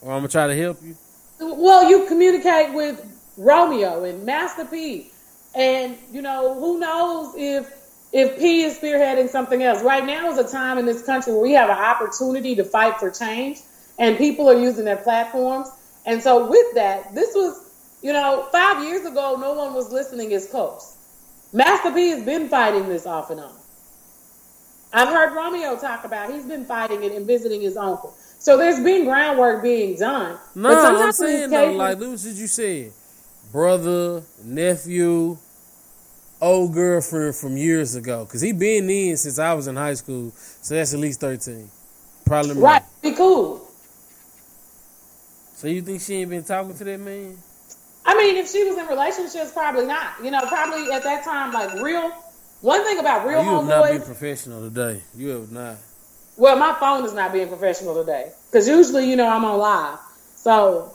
or 0.00 0.12
I'm 0.12 0.18
gonna 0.18 0.28
try 0.28 0.46
to 0.46 0.56
help 0.56 0.78
you. 0.82 0.96
Well, 1.40 1.88
you 1.90 2.06
communicate 2.06 2.72
with 2.72 3.04
Romeo 3.36 4.04
and 4.04 4.24
Master 4.24 4.64
P, 4.64 5.10
and 5.54 5.98
you 6.12 6.22
know 6.22 6.54
who 6.54 6.78
knows 6.78 7.34
if 7.36 7.70
if 8.12 8.38
P 8.38 8.62
is 8.62 8.78
spearheading 8.78 9.28
something 9.28 9.62
else. 9.62 9.82
Right 9.82 10.04
now 10.04 10.30
is 10.30 10.38
a 10.38 10.48
time 10.50 10.78
in 10.78 10.86
this 10.86 11.02
country 11.02 11.32
where 11.32 11.42
we 11.42 11.52
have 11.52 11.68
an 11.68 11.76
opportunity 11.76 12.54
to 12.54 12.64
fight 12.64 12.98
for 12.98 13.10
change, 13.10 13.60
and 13.98 14.16
people 14.16 14.48
are 14.48 14.58
using 14.58 14.84
their 14.84 14.96
platforms. 14.96 15.68
And 16.06 16.22
so, 16.22 16.48
with 16.48 16.74
that, 16.74 17.14
this 17.14 17.34
was, 17.34 17.70
you 18.02 18.12
know, 18.12 18.46
five 18.52 18.82
years 18.84 19.04
ago, 19.04 19.36
no 19.40 19.54
one 19.54 19.74
was 19.74 19.90
listening 19.92 20.32
as 20.32 20.46
close. 20.46 20.96
Master 21.54 21.92
P 21.92 22.10
has 22.10 22.24
been 22.24 22.48
fighting 22.48 22.88
this 22.88 23.06
off 23.06 23.30
and 23.30 23.38
on. 23.40 23.52
I've 24.92 25.08
heard 25.08 25.34
Romeo 25.34 25.76
talk 25.78 26.04
about 26.04 26.32
he's 26.32 26.44
been 26.44 26.64
fighting 26.64 27.02
it 27.04 27.12
and 27.12 27.26
visiting 27.26 27.60
his 27.60 27.76
uncle. 27.76 28.12
So 28.40 28.56
there's 28.58 28.80
been 28.82 29.04
groundwork 29.04 29.62
being 29.62 29.96
done. 29.96 30.36
No, 30.56 30.68
But 30.68 31.02
I'm 31.02 31.12
saying 31.12 31.50
though, 31.50 31.64
cases- 31.66 31.78
like 31.78 31.98
Lewis, 31.98 32.26
as 32.26 32.40
you 32.40 32.46
said, 32.48 32.92
brother, 33.52 34.22
nephew, 34.44 35.38
old 36.40 36.74
girlfriend 36.74 37.36
from 37.36 37.56
years 37.56 37.94
ago, 37.94 38.24
because 38.24 38.40
he 38.40 38.52
been 38.52 38.90
in 38.90 39.16
since 39.16 39.38
I 39.38 39.54
was 39.54 39.68
in 39.68 39.76
high 39.76 39.94
school, 39.94 40.32
so 40.34 40.74
that's 40.74 40.92
at 40.92 40.98
least 41.00 41.20
thirteen, 41.20 41.70
probably 42.26 42.54
more. 42.54 42.64
Right, 42.64 42.82
be 43.00 43.12
cool. 43.12 43.66
So 45.54 45.68
you 45.68 45.82
think 45.82 46.00
she 46.02 46.16
ain't 46.16 46.30
been 46.30 46.44
talking 46.44 46.76
to 46.76 46.84
that 46.84 46.98
man? 47.00 47.38
I 48.06 48.16
mean, 48.16 48.36
if 48.36 48.50
she 48.50 48.64
was 48.64 48.76
in 48.76 48.86
relationships, 48.86 49.52
probably 49.52 49.86
not. 49.86 50.22
You 50.22 50.30
know, 50.30 50.40
probably 50.46 50.92
at 50.92 51.02
that 51.04 51.24
time, 51.24 51.52
like 51.52 51.80
real. 51.82 52.10
One 52.60 52.82
thing 52.84 52.98
about 52.98 53.26
real 53.26 53.40
homeboys. 53.40 53.64
you 53.64 53.70
have 53.70 53.82
not 53.82 53.90
been 53.90 54.02
professional 54.02 54.62
today. 54.62 55.02
You 55.14 55.28
have 55.30 55.52
not. 55.52 55.76
Well, 56.36 56.56
my 56.56 56.74
phone 56.80 57.04
is 57.04 57.12
not 57.12 57.32
being 57.32 57.48
professional 57.48 57.94
today 57.94 58.32
because 58.50 58.66
usually, 58.66 59.08
you 59.08 59.16
know, 59.16 59.28
I'm 59.28 59.44
on 59.44 59.58
live. 59.58 59.98
So, 60.34 60.92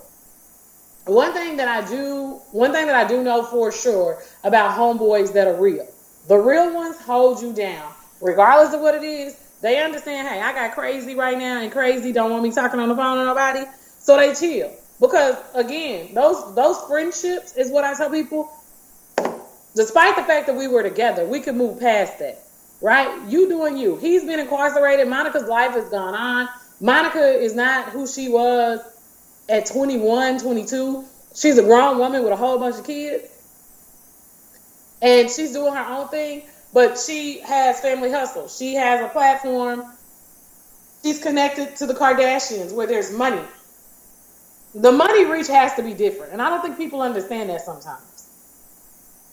one 1.06 1.34
thing 1.34 1.58
that 1.58 1.68
I 1.68 1.88
do, 1.88 2.40
one 2.52 2.72
thing 2.72 2.88
that 2.88 2.96
I 2.96 3.08
do 3.08 3.24
know 3.24 3.44
for 3.44 3.72
sure 3.72 4.22
about 4.44 4.78
homeboys 4.78 5.34
that 5.34 5.48
are 5.48 5.60
real, 5.60 5.88
the 6.28 6.38
real 6.38 6.74
ones 6.74 7.00
hold 7.02 7.42
you 7.42 7.54
down, 7.54 7.92
regardless 8.22 8.74
of 8.74 8.82
what 8.82 8.96
it 8.96 9.04
is. 9.04 9.36
They 9.62 9.82
understand, 9.84 10.28
hey, 10.28 10.42
I 10.42 10.54
got 10.54 10.74
crazy 10.74 11.16
right 11.16 11.38
now, 11.38 11.62
and 11.62 11.72
crazy 11.72 12.14
don't 12.14 12.32
want 12.32 12.44
me 12.44 12.52
talking 12.52 12.80
on 12.80 12.88
the 12.88 12.96
phone 12.96 13.18
to 13.18 13.26
nobody, 13.26 13.66
so 14.00 14.16
they 14.16 14.34
chill. 14.34 14.74
Because 15.00 15.38
again, 15.54 16.14
those 16.14 16.56
those 16.56 16.78
friendships 16.88 17.56
is 17.56 17.72
what 17.72 17.84
I 17.84 17.94
tell 17.94 18.10
people. 18.10 18.52
Despite 19.76 20.16
the 20.16 20.24
fact 20.24 20.48
that 20.48 20.56
we 20.56 20.68
were 20.68 20.84
together, 20.84 21.26
we 21.26 21.40
could 21.40 21.56
move 21.56 21.80
past 21.80 22.20
that 22.20 22.44
right? 22.82 23.28
You 23.28 23.48
doing 23.50 23.78
you. 23.78 23.98
He's 23.98 24.24
been 24.24 24.40
incarcerated. 24.40 25.08
Monica's 25.08 25.48
life 25.48 25.72
has 25.72 25.90
gone 25.90 26.16
on. 26.16 26.50
Monica 26.80 27.20
is 27.20 27.56
not 27.56 27.90
who 27.90 28.08
she 28.08 28.30
was 28.30 28.80
at 29.50 29.66
21, 29.66 30.40
22. 30.40 31.06
She's 31.36 31.58
a 31.58 31.64
grown 31.64 31.98
woman 31.98 32.24
with 32.24 32.32
a 32.32 32.36
whole 32.36 32.58
bunch 32.58 32.78
of 32.78 32.86
kids. 32.86 33.28
And 35.02 35.30
she's 35.30 35.54
doing 35.54 35.74
her 35.74 35.86
own 35.86 36.08
thing, 36.10 36.44
but 36.74 36.98
she 36.98 37.40
has 37.42 37.80
family 37.80 38.12
hustle. 38.12 38.48
She 38.48 38.76
has 38.76 39.04
a 39.04 39.10
platform. 39.10 39.86
She's 41.04 41.22
connected 41.22 41.78
to 41.78 41.86
the 41.86 41.94
Kardashians 41.94 42.74
where 42.74 42.88
there's 42.88 43.12
money. 43.12 43.42
The 44.76 44.92
money 44.92 45.26
reach 45.26 45.48
has 45.48 45.76
to 45.76 45.84
be 45.84 45.94
different. 45.94 46.34
And 46.34 46.42
I 46.42 46.50
don't 46.50 46.62
think 46.62 46.78
people 46.78 47.02
understand 47.02 47.50
that 47.50 47.62
sometimes. 47.62 48.28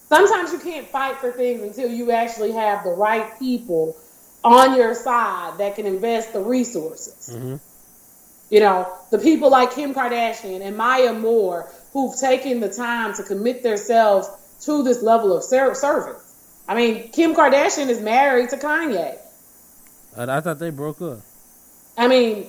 Sometimes 0.09 0.53
you 0.53 0.59
can't 0.59 0.87
fight 0.89 1.17
for 1.17 1.33
things 1.33 1.63
until 1.63 1.91
you 1.91 2.13
actually 2.13 2.53
have 2.53 2.85
the 2.85 2.91
right 2.91 3.39
people 3.39 3.97
on 4.45 4.77
your 4.77 4.95
side 4.95 5.59
that 5.59 5.75
can 5.75 5.87
invest 5.87 6.33
the 6.33 6.41
resources. 6.41 7.35
Mm-hmm. 7.35 7.57
You 8.49 8.61
know, 8.61 8.93
the 9.11 9.19
people 9.19 9.51
like 9.51 9.73
Kim 9.73 9.93
Kardashian 9.93 10.61
and 10.61 10.77
Maya 10.77 11.13
Moore 11.13 11.69
who've 11.93 12.17
taken 12.19 12.61
the 12.61 12.69
time 12.69 13.15
to 13.15 13.25
commit 13.25 13.65
themselves 13.65 14.29
to 14.61 14.85
this 14.85 15.03
level 15.03 15.37
of 15.37 15.43
service. 15.43 15.83
I 16.69 16.75
mean, 16.75 17.11
Kim 17.11 17.35
Kardashian 17.35 17.89
is 17.89 18.01
married 18.01 18.51
to 18.51 18.57
Kanye. 18.57 19.19
I, 20.17 20.23
I 20.23 20.41
thought 20.41 20.59
they 20.59 20.71
broke 20.71 21.03
up. 21.03 21.19
I 21.97 22.07
mean, 22.09 22.49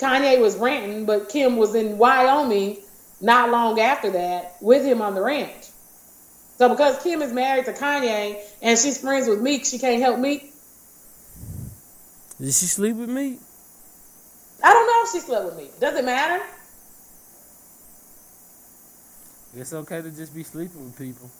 Kanye 0.00 0.40
was 0.40 0.56
ranting, 0.56 1.04
but 1.04 1.28
Kim 1.28 1.56
was 1.56 1.74
in 1.74 1.98
Wyoming 1.98 2.78
not 3.20 3.50
long 3.50 3.78
after 3.78 4.10
that 4.12 4.56
with 4.60 4.84
him 4.84 5.02
on 5.02 5.14
the 5.14 5.20
ranch. 5.20 5.66
So 6.56 6.68
because 6.68 7.02
Kim 7.02 7.22
is 7.22 7.32
married 7.32 7.66
to 7.66 7.72
Kanye 7.72 8.40
and 8.62 8.78
she's 8.78 9.00
friends 9.00 9.28
with 9.28 9.40
Meek, 9.40 9.64
she 9.64 9.78
can't 9.78 10.02
help 10.02 10.18
Meek. 10.18 10.52
Did 12.38 12.54
she 12.54 12.66
sleep 12.66 12.96
with 12.96 13.10
Meek? 13.10 13.38
I 14.62 14.72
don't 14.72 14.86
know 14.86 15.02
if 15.04 15.12
she 15.12 15.20
slept 15.20 15.44
with 15.44 15.56
Meek. 15.56 15.80
Does 15.80 15.96
it 15.96 16.04
matter? 16.04 16.42
It's 19.54 19.72
okay 19.72 20.00
to 20.00 20.10
just 20.10 20.34
be 20.34 20.42
sleeping 20.42 20.84
with 20.84 20.98
people. 20.98 21.30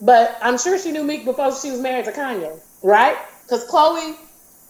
But 0.00 0.36
I'm 0.42 0.58
sure 0.58 0.78
she 0.78 0.92
knew 0.92 1.04
Meek 1.04 1.24
before 1.24 1.54
she 1.54 1.70
was 1.70 1.80
married 1.80 2.06
to 2.06 2.12
Kanye, 2.12 2.58
right? 2.82 3.16
Because 3.42 3.68
Khloe, 3.68 4.16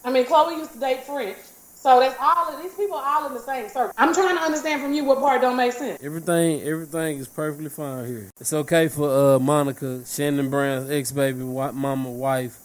I 0.04 0.10
mean, 0.10 0.26
Khloe 0.26 0.58
used 0.58 0.72
to 0.74 0.78
date 0.78 1.04
French. 1.04 1.38
So 1.84 2.00
that's 2.00 2.16
all 2.18 2.48
of 2.48 2.62
these 2.62 2.72
people 2.74 2.96
are 2.96 3.04
all 3.04 3.26
in 3.26 3.34
the 3.34 3.40
same 3.40 3.68
circle. 3.68 3.92
I'm 3.98 4.14
trying 4.14 4.36
to 4.36 4.42
understand 4.42 4.80
from 4.80 4.94
you 4.94 5.04
what 5.04 5.18
part 5.18 5.42
don't 5.42 5.56
make 5.56 5.72
sense. 5.72 6.02
Everything, 6.02 6.62
everything 6.62 7.18
is 7.18 7.28
perfectly 7.28 7.68
fine 7.68 8.06
here. 8.06 8.30
It's 8.40 8.54
okay 8.54 8.88
for 8.88 9.34
uh, 9.34 9.38
Monica, 9.38 10.02
Shannon 10.06 10.48
Brown's 10.48 10.90
ex 10.90 11.12
baby 11.12 11.40
mama 11.40 12.10
wife, 12.10 12.58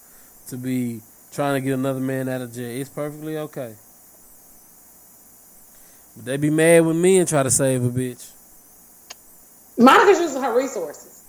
to 0.47 0.57
be 0.57 1.01
trying 1.33 1.61
to 1.61 1.65
get 1.65 1.73
another 1.73 1.99
man 1.99 2.29
out 2.29 2.41
of 2.41 2.53
jail. 2.53 2.79
It's 2.79 2.89
perfectly 2.89 3.37
okay. 3.37 3.75
But 6.15 6.25
they 6.25 6.37
be 6.37 6.49
mad 6.49 6.85
with 6.85 6.95
me 6.95 7.17
and 7.17 7.27
try 7.27 7.43
to 7.43 7.51
save 7.51 7.83
a 7.83 7.89
bitch. 7.89 8.31
Monica's 9.77 10.19
using 10.19 10.41
her 10.41 10.57
resources. 10.57 11.25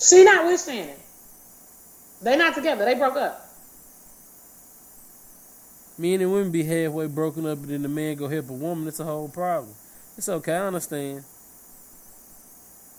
She 0.00 0.22
not 0.22 0.46
with 0.46 0.64
Shannon. 0.64 0.94
They 2.22 2.36
not 2.36 2.54
together. 2.54 2.84
They 2.84 2.94
broke 2.94 3.16
up. 3.16 3.41
Men 6.02 6.20
and 6.20 6.32
women 6.32 6.50
be 6.50 6.64
halfway 6.64 7.06
broken 7.06 7.46
up, 7.46 7.58
and 7.58 7.68
then 7.68 7.82
the 7.82 7.88
man 7.88 8.16
go 8.16 8.26
help 8.26 8.50
a 8.50 8.52
woman. 8.52 8.88
It's 8.88 8.98
a 8.98 9.04
whole 9.04 9.28
problem. 9.28 9.72
It's 10.18 10.28
okay. 10.28 10.54
I 10.54 10.66
understand. 10.66 11.22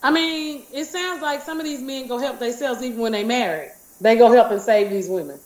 I 0.01 0.10
mean, 0.10 0.63
it 0.74 0.86
sounds 0.86 1.22
like 1.22 1.41
some 1.41 1.60
of 1.60 1.65
these 1.65 1.81
men 1.81 2.07
go 2.07 2.17
help 2.17 2.39
themselves 2.39 2.81
even 2.81 3.00
when 3.00 3.12
they 3.12 3.25
married. 3.25 3.74
They 4.00 4.15
go 4.15 4.31
help 4.31 4.51
and 4.51 4.62
save 4.62 4.89
these 4.89 5.10
women. 5.10 5.38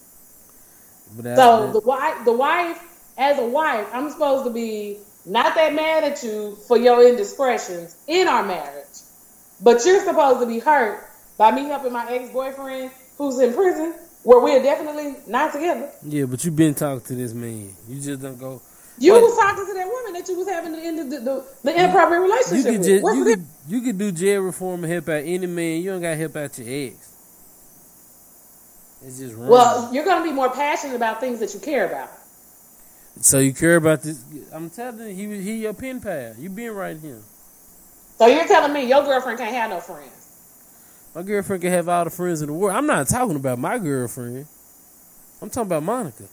so 1.16 1.72
the 1.72 1.80
wife, 1.80 2.26
the 2.26 2.32
wife, 2.32 2.80
as 3.18 3.40
a 3.40 3.48
wife, 3.48 3.88
I'm 3.92 4.12
supposed 4.12 4.46
to 4.46 4.52
be 4.52 5.00
not 5.26 5.56
that 5.56 5.74
mad 5.74 6.04
at 6.04 6.22
you 6.22 6.60
for 6.68 6.78
your 6.78 7.08
indiscretions 7.10 7.98
in 8.06 8.28
our 8.28 8.46
marriage, 8.46 9.00
but 9.64 9.84
you're 9.84 10.06
supposed 10.06 10.42
to 10.42 10.46
be 10.46 10.60
hurt 10.60 11.10
by 11.40 11.50
me 11.52 11.64
helping 11.64 11.92
my 11.92 12.08
ex 12.08 12.30
boyfriend 12.30 12.92
who's 13.18 13.40
in 13.40 13.56
prison 13.56 13.96
where 14.24 14.40
we're 14.40 14.62
definitely 14.62 15.16
not 15.28 15.54
together. 15.54 15.90
Yeah, 16.04 16.26
but 16.26 16.44
you've 16.44 16.56
been 16.56 16.76
talking 16.76 17.06
to 17.06 17.16
this 17.16 17.34
man. 17.34 17.74
You 17.88 18.02
just 18.02 18.22
don't 18.22 18.40
go. 18.40 18.62
You 19.00 19.14
what? 19.14 19.22
was 19.22 19.38
talking 19.38 19.66
to 19.66 19.74
that 19.74 19.88
woman 19.88 20.14
that 20.14 20.28
you 20.28 20.38
was 20.38 20.48
having 20.48 20.72
the 20.72 20.80
end 20.80 21.12
the, 21.12 21.20
the, 21.20 21.46
the 21.64 21.80
inappropriate 21.80 22.22
relationship 22.22 22.66
you 22.66 22.80
could 22.80 22.80
with. 22.80 22.88
Just, 22.88 23.16
you, 23.16 23.24
could, 23.24 23.46
you 23.68 23.82
could 23.82 23.98
do 23.98 24.12
jail 24.12 24.42
reform 24.42 24.84
and 24.84 24.92
help 24.92 25.10
out 25.10 25.22
any 25.24 25.46
man. 25.46 25.82
You 25.82 25.92
don't 25.92 26.02
got 26.02 26.12
to 26.12 26.16
help 26.16 26.36
out 26.36 26.58
your 26.58 26.68
ex. 26.68 27.14
It's 29.06 29.20
just 29.20 29.36
wrong. 29.36 29.50
Well, 29.50 29.94
you're 29.94 30.04
going 30.04 30.24
to 30.24 30.28
be 30.28 30.34
more 30.34 30.50
passionate 30.50 30.96
about 30.96 31.20
things 31.20 31.40
that 31.40 31.54
you 31.54 31.60
care 31.60 31.86
about. 31.86 32.10
So 33.22 33.40
you 33.40 33.54
care 33.54 33.76
about 33.76 34.02
this? 34.02 34.24
I'm 34.52 34.70
telling 34.70 35.18
you, 35.18 35.30
he 35.30 35.42
he 35.42 35.54
your 35.64 35.74
pen 35.74 36.02
pal. 36.02 36.36
You 36.38 36.50
been 36.50 36.72
right 36.72 36.98
here. 37.00 37.22
So 38.18 38.28
you're 38.28 38.48
telling 38.48 38.74
me 38.74 38.88
your 38.88 39.04
girlfriend 39.04 39.40
can't 39.40 39.56
have 39.56 39.70
no 39.70 39.80
friends? 39.80 40.17
My 41.18 41.24
girlfriend 41.24 41.64
can 41.64 41.72
have 41.72 41.90
all 41.90 42.04
the 42.04 42.12
friends 42.12 42.44
in 42.44 42.48
the 42.48 42.54
world. 42.54 42.78
I'm 42.78 42.86
not 42.86 43.08
talking 43.08 43.38
about 43.38 43.58
my 43.58 43.80
girlfriend. 43.80 44.46
I'm 45.42 45.50
talking 45.50 45.66
about 45.66 45.82
Monica. 45.82 46.26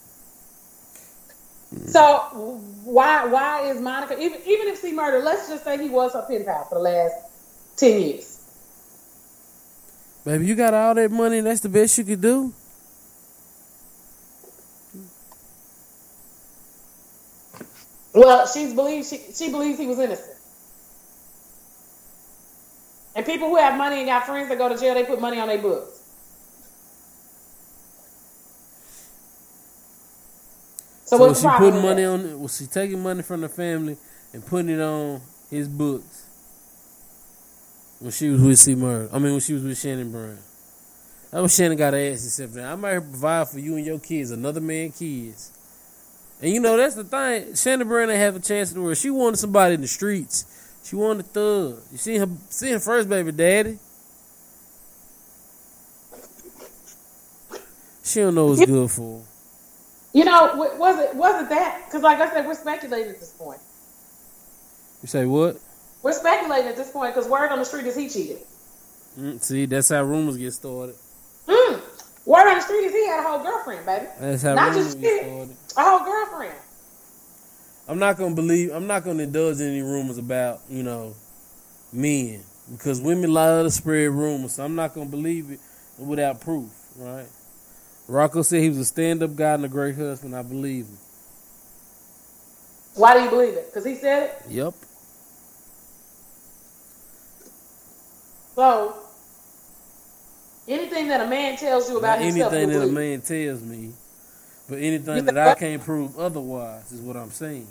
So 1.87 2.61
why 2.85 3.25
why 3.25 3.63
is 3.71 3.81
Monica 3.81 4.13
even 4.23 4.43
even 4.45 4.69
if 4.69 4.77
C 4.77 4.93
murdered? 4.93 5.25
Let's 5.25 5.49
just 5.49 5.65
say 5.65 5.83
he 5.83 5.89
was 5.89 6.13
her 6.13 6.27
pen 6.29 6.45
pal 6.45 6.67
for 6.69 6.75
the 6.75 6.83
last 6.83 7.15
ten 7.79 7.99
years. 7.99 8.43
Baby, 10.23 10.45
you 10.45 10.55
got 10.55 10.75
all 10.75 10.95
that 10.97 11.11
money. 11.11 11.41
That's 11.41 11.61
the 11.61 11.71
best 11.71 11.97
you 11.97 12.05
could 12.05 12.21
do. 12.21 12.53
Well, 18.13 18.47
she 18.47 18.75
believes 18.75 19.09
she 19.09 19.17
she 19.33 19.51
believes 19.51 19.79
he 19.79 19.87
was 19.87 19.99
innocent. 19.99 20.37
And 23.25 23.33
people 23.33 23.49
who 23.49 23.57
have 23.57 23.79
money 23.79 23.97
and 23.97 24.07
got 24.07 24.27
friends 24.27 24.51
that 24.51 24.59
go 24.59 24.69
to 24.69 24.77
jail, 24.77 24.93
they 24.93 25.05
put 25.05 25.19
money 25.19 25.41
on 25.41 25.49
their 25.49 25.57
books. 25.57 25.99
So, 31.07 31.17
so 31.17 31.29
was 31.29 31.41
she 31.41 31.49
putting 31.49 31.81
money 31.81 32.05
on? 32.05 32.41
Was 32.41 32.59
she 32.59 32.67
taking 32.67 33.03
money 33.03 33.23
from 33.23 33.41
the 33.41 33.49
family 33.49 33.97
and 34.35 34.45
putting 34.45 34.69
it 34.69 34.81
on 34.81 35.23
his 35.49 35.69
books 35.69 36.27
when 38.01 38.11
she 38.11 38.29
was 38.29 38.43
with 38.43 38.59
C. 38.59 38.75
Murray? 38.75 39.09
I 39.11 39.19
mean, 39.19 39.33
when 39.33 39.41
she 39.41 39.55
was 39.55 39.63
with 39.63 39.79
Shannon 39.79 40.13
Brown. 40.13 40.39
That 41.31 41.41
was 41.41 41.55
Shannon 41.55 41.79
got 41.79 41.93
to 41.93 41.99
ask 41.99 42.25
herself. 42.25 42.59
I 42.59 42.75
might 42.75 42.99
provide 42.99 43.49
for 43.49 43.59
you 43.59 43.77
and 43.77 43.87
your 43.87 44.01
kids, 44.01 44.33
another 44.33 44.61
man 44.61 44.93
kids. 44.93 45.51
And 46.43 46.53
you 46.53 46.61
know 46.61 46.77
that's 46.77 46.95
the 46.95 47.05
thing. 47.05 47.55
Shannon 47.55 47.89
Brown 47.89 48.09
didn't 48.09 48.21
have 48.21 48.37
a 48.37 48.41
chance 48.41 48.75
to 48.75 48.83
world. 48.83 48.99
She 48.99 49.09
wanted 49.09 49.39
somebody 49.39 49.77
in 49.77 49.81
the 49.81 49.89
streets. 49.89 50.64
She 50.85 50.97
wanted 50.97 51.25
a 51.25 51.29
thug. 51.29 51.83
You 51.91 51.99
see 51.99 52.19
her, 52.19 52.29
see 52.51 52.71
her 52.71 52.79
first 52.79 53.09
baby 53.09 53.33
daddy. 53.33 53.79
She 58.05 58.21
don't 58.21 58.35
know 58.35 58.47
what's 58.47 58.65
good 58.65 58.91
for. 58.91 59.25
You 60.13 60.25
know, 60.25 60.55
was 60.55 61.01
it 61.01 61.17
was 61.17 61.43
it 61.43 61.49
that? 61.49 61.87
Because 61.87 62.03
like 62.03 62.21
I 62.21 62.31
said, 62.33 62.47
we're 62.47 62.55
speculating 62.55 63.11
at 63.11 63.19
this 63.19 63.33
point. 63.33 63.61
You 65.03 65.09
say 65.09 65.25
what? 65.25 65.59
We're 66.03 66.13
speculating 66.13 66.69
at 66.69 66.77
this 66.77 66.91
point 66.91 67.15
because 67.15 67.29
word 67.29 67.51
on 67.51 67.59
the 67.59 67.65
street 67.65 67.87
is 67.87 67.97
he 67.97 68.09
cheated. 68.09 68.39
Mm, 69.19 69.43
see, 69.43 69.65
that's 69.67 69.89
how 69.89 70.03
rumors 70.05 70.37
get 70.37 70.53
started. 70.53 70.97
Mm. 71.49 71.81
Word 72.27 72.49
on 72.49 72.55
the 72.57 72.61
street 72.61 72.85
is 72.85 72.93
he 72.93 73.07
had 73.07 73.21
a 73.21 73.23
whole 73.29 73.43
girlfriend, 73.43 73.87
baby. 73.87 74.07
That's 74.21 74.43
how 74.43 74.55
Not 74.55 74.69
rumors 74.71 74.87
just 74.87 75.01
get 75.01 75.25
started. 75.25 75.57
A 75.77 75.83
whole 75.83 76.05
girlfriend. 76.05 76.55
I'm 77.87 77.99
not 77.99 78.17
gonna 78.17 78.35
believe. 78.35 78.73
I'm 78.73 78.87
not 78.87 79.05
gonna 79.05 79.25
indulge 79.25 79.61
in 79.61 79.69
any 79.69 79.83
rumors 79.83 80.19
about 80.19 80.61
you 80.71 80.83
know 80.83 81.15
men 81.93 82.43
because 82.71 83.01
women 83.01 83.33
love 83.33 83.67
to 83.67 83.71
spread 83.71 84.11
rumors. 84.11 84.55
So 84.55 84.65
I'm 84.65 84.75
not 84.75 84.95
gonna 84.95 85.11
believe 85.11 85.51
it 85.51 85.61
without 85.99 86.41
proof, 86.41 86.71
right? 86.97 87.27
Rocco 88.09 88.43
said 88.43 88.63
he 88.63 88.69
was 88.69 88.79
a 88.79 88.85
stand-up 88.85 89.35
guy 89.35 89.55
and 89.55 89.65
a 89.65 89.69
great 89.69 89.97
husband. 89.97 90.37
I 90.37 90.43
believe 90.43 90.87
him. 90.87 90.99
Why 92.95 93.15
do 93.15 93.25
you 93.25 93.31
believe 93.31 93.55
it? 93.55 93.67
Because 93.67 93.85
he 93.85 93.97
said 93.97 94.25
it. 94.25 94.43
Yep. 94.51 94.75
So 98.55 98.95
anything 100.69 101.09
that 101.09 101.21
a 101.21 101.27
man 101.27 101.57
tells 101.57 101.91
you 101.91 101.99
about 101.99 102.21
himself, 102.21 102.53
anything 102.53 102.79
that 102.79 102.89
a 102.89 102.93
man 102.93 103.21
tells 103.21 103.63
me 103.63 103.93
but 104.69 104.79
anything 104.79 105.25
that 105.27 105.37
I 105.37 105.55
can't 105.55 105.83
prove 105.83 106.19
otherwise 106.19 106.91
is 106.93 107.01
what 107.01 107.17
I'm 107.17 107.31
saying. 107.31 107.69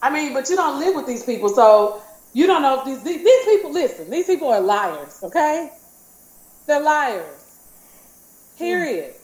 I 0.00 0.10
mean, 0.10 0.32
but 0.32 0.48
you 0.48 0.56
don't 0.56 0.78
live 0.78 0.94
with 0.94 1.06
these 1.06 1.24
people, 1.24 1.48
so 1.48 2.00
you 2.32 2.46
don't 2.46 2.62
know 2.62 2.80
if 2.80 2.84
these 2.84 3.02
these, 3.02 3.24
these 3.24 3.44
people 3.44 3.72
listen. 3.72 4.10
These 4.10 4.26
people 4.26 4.48
are 4.48 4.60
liars, 4.60 5.20
okay? 5.22 5.70
They're 6.66 6.80
liars. 6.80 7.44
Period. 8.58 9.14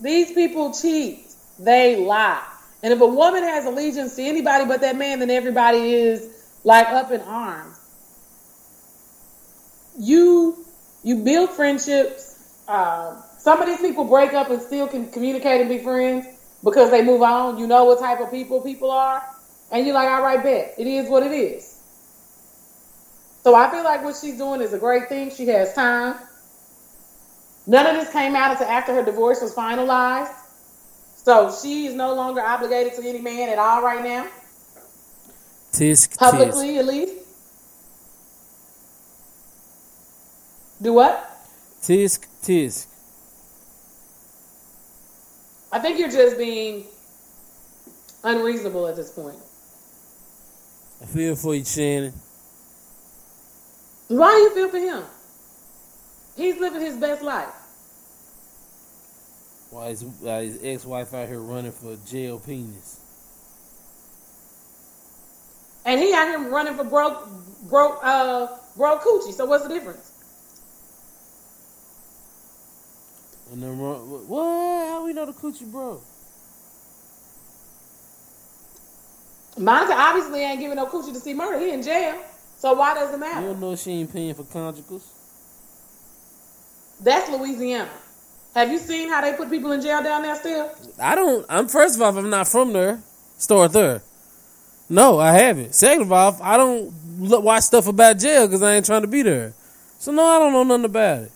these 0.00 0.32
people 0.32 0.72
cheat. 0.72 1.26
They 1.58 1.96
lie. 1.96 2.44
And 2.82 2.92
if 2.92 3.00
a 3.00 3.06
woman 3.06 3.42
has 3.42 3.66
allegiance 3.66 4.16
to 4.16 4.22
anybody 4.22 4.64
but 4.64 4.80
that 4.82 4.96
man, 4.96 5.18
then 5.18 5.30
everybody 5.30 5.92
is 5.94 6.58
like 6.64 6.88
up 6.88 7.10
in 7.10 7.20
arms. 7.22 7.76
You 9.98 10.64
you 11.02 11.16
build 11.24 11.50
friendships. 11.50 12.36
Um, 12.68 13.22
some 13.38 13.60
of 13.60 13.66
these 13.66 13.80
people 13.80 14.04
break 14.04 14.34
up 14.34 14.50
and 14.50 14.60
still 14.60 14.86
can 14.88 15.10
communicate 15.10 15.60
and 15.60 15.68
be 15.68 15.78
friends 15.78 16.26
because 16.64 16.90
they 16.90 17.02
move 17.02 17.22
on. 17.22 17.58
You 17.58 17.66
know 17.66 17.84
what 17.84 17.98
type 18.00 18.20
of 18.20 18.30
people 18.30 18.60
people 18.60 18.90
are. 18.90 19.22
And 19.70 19.86
you're 19.86 19.94
like, 19.94 20.08
all 20.08 20.22
right, 20.22 20.42
bet. 20.42 20.74
It 20.78 20.86
is 20.86 21.08
what 21.08 21.22
it 21.22 21.32
is. 21.32 21.80
So 23.42 23.54
I 23.54 23.70
feel 23.70 23.84
like 23.84 24.02
what 24.02 24.16
she's 24.16 24.36
doing 24.36 24.60
is 24.60 24.72
a 24.72 24.78
great 24.78 25.08
thing. 25.08 25.30
She 25.30 25.46
has 25.46 25.72
time. 25.74 26.16
None 27.66 27.86
of 27.86 27.94
this 27.96 28.12
came 28.12 28.34
out 28.34 28.52
until 28.52 28.66
after 28.66 28.94
her 28.94 29.04
divorce 29.04 29.40
was 29.42 29.54
finalized. 29.54 30.32
So 31.16 31.54
she 31.62 31.86
is 31.86 31.94
no 31.94 32.14
longer 32.14 32.40
obligated 32.40 32.94
to 32.94 33.06
any 33.06 33.20
man 33.20 33.50
at 33.50 33.58
all 33.58 33.82
right 33.82 34.02
now, 34.02 34.26
Tisk 35.72 36.16
publicly 36.18 36.68
tisk. 36.70 36.78
at 36.78 36.86
least. 36.86 37.12
Do 40.80 40.94
what? 40.94 41.30
Tisk 41.82 42.26
tisk. 42.42 42.86
I 45.70 45.78
think 45.78 45.98
you're 45.98 46.10
just 46.10 46.38
being 46.38 46.84
unreasonable 48.24 48.86
at 48.86 48.96
this 48.96 49.10
point. 49.10 49.38
I 51.02 51.06
feel 51.06 51.36
for 51.36 51.54
you, 51.54 51.64
Shannon. 51.64 52.12
Why 54.08 54.32
do 54.32 54.38
you 54.38 54.54
feel 54.54 54.68
for 54.70 54.78
him? 54.78 55.04
He's 56.36 56.58
living 56.58 56.80
his 56.80 56.96
best 56.96 57.22
life. 57.22 57.52
Why 59.70 59.88
is 59.88 60.00
his 60.00 60.58
ex-wife 60.62 61.12
out 61.12 61.28
here 61.28 61.40
running 61.40 61.72
for 61.72 61.96
jail 62.06 62.38
penis? 62.38 63.00
And 65.84 66.00
he 66.00 66.14
out 66.14 66.28
here 66.28 66.48
running 66.48 66.74
for 66.74 66.84
broke 66.84 67.28
broke 67.68 68.00
uh 68.02 68.46
broke 68.76 69.02
coochie. 69.02 69.32
So 69.32 69.44
what's 69.44 69.64
the 69.66 69.74
difference? 69.74 70.12
And 73.52 73.62
run, 73.62 73.98
what? 74.10 74.28
Know 75.18 75.26
the 75.26 75.32
coochie 75.32 75.68
bro? 75.68 76.00
Monica 79.58 79.92
obviously 79.92 80.42
ain't 80.42 80.60
giving 80.60 80.76
no 80.76 80.86
coochie 80.86 81.12
to 81.12 81.18
C 81.18 81.34
Murder. 81.34 81.58
He 81.58 81.72
in 81.72 81.82
jail. 81.82 82.22
So 82.56 82.74
why 82.74 82.94
does 82.94 83.12
it 83.12 83.18
matter? 83.18 83.40
You 83.40 83.46
don't 83.48 83.60
know 83.60 83.74
she 83.74 83.90
ain't 83.90 84.12
paying 84.12 84.32
for 84.34 84.44
conjugals. 84.44 85.02
That's 87.00 87.28
Louisiana. 87.30 87.90
Have 88.54 88.70
you 88.70 88.78
seen 88.78 89.08
how 89.08 89.20
they 89.20 89.32
put 89.32 89.50
people 89.50 89.72
in 89.72 89.80
jail 89.80 90.04
down 90.04 90.22
there 90.22 90.36
still? 90.36 90.70
I 91.00 91.16
don't. 91.16 91.44
I'm 91.48 91.66
first 91.66 91.96
of 91.96 92.02
all, 92.02 92.16
I'm 92.16 92.30
not 92.30 92.46
from 92.46 92.72
there. 92.72 93.00
Start 93.38 93.72
there. 93.72 94.02
No, 94.88 95.18
I 95.18 95.32
haven't. 95.32 95.74
Second 95.74 96.02
of 96.02 96.12
all, 96.12 96.38
I 96.40 96.56
don't 96.56 96.94
look, 97.18 97.42
watch 97.42 97.64
stuff 97.64 97.88
about 97.88 98.20
jail 98.20 98.46
because 98.46 98.62
I 98.62 98.76
ain't 98.76 98.86
trying 98.86 99.02
to 99.02 99.08
be 99.08 99.22
there. 99.22 99.52
So 99.98 100.12
no, 100.12 100.24
I 100.24 100.38
don't 100.38 100.52
know 100.52 100.62
nothing 100.62 100.84
about 100.84 101.22
it. 101.22 101.32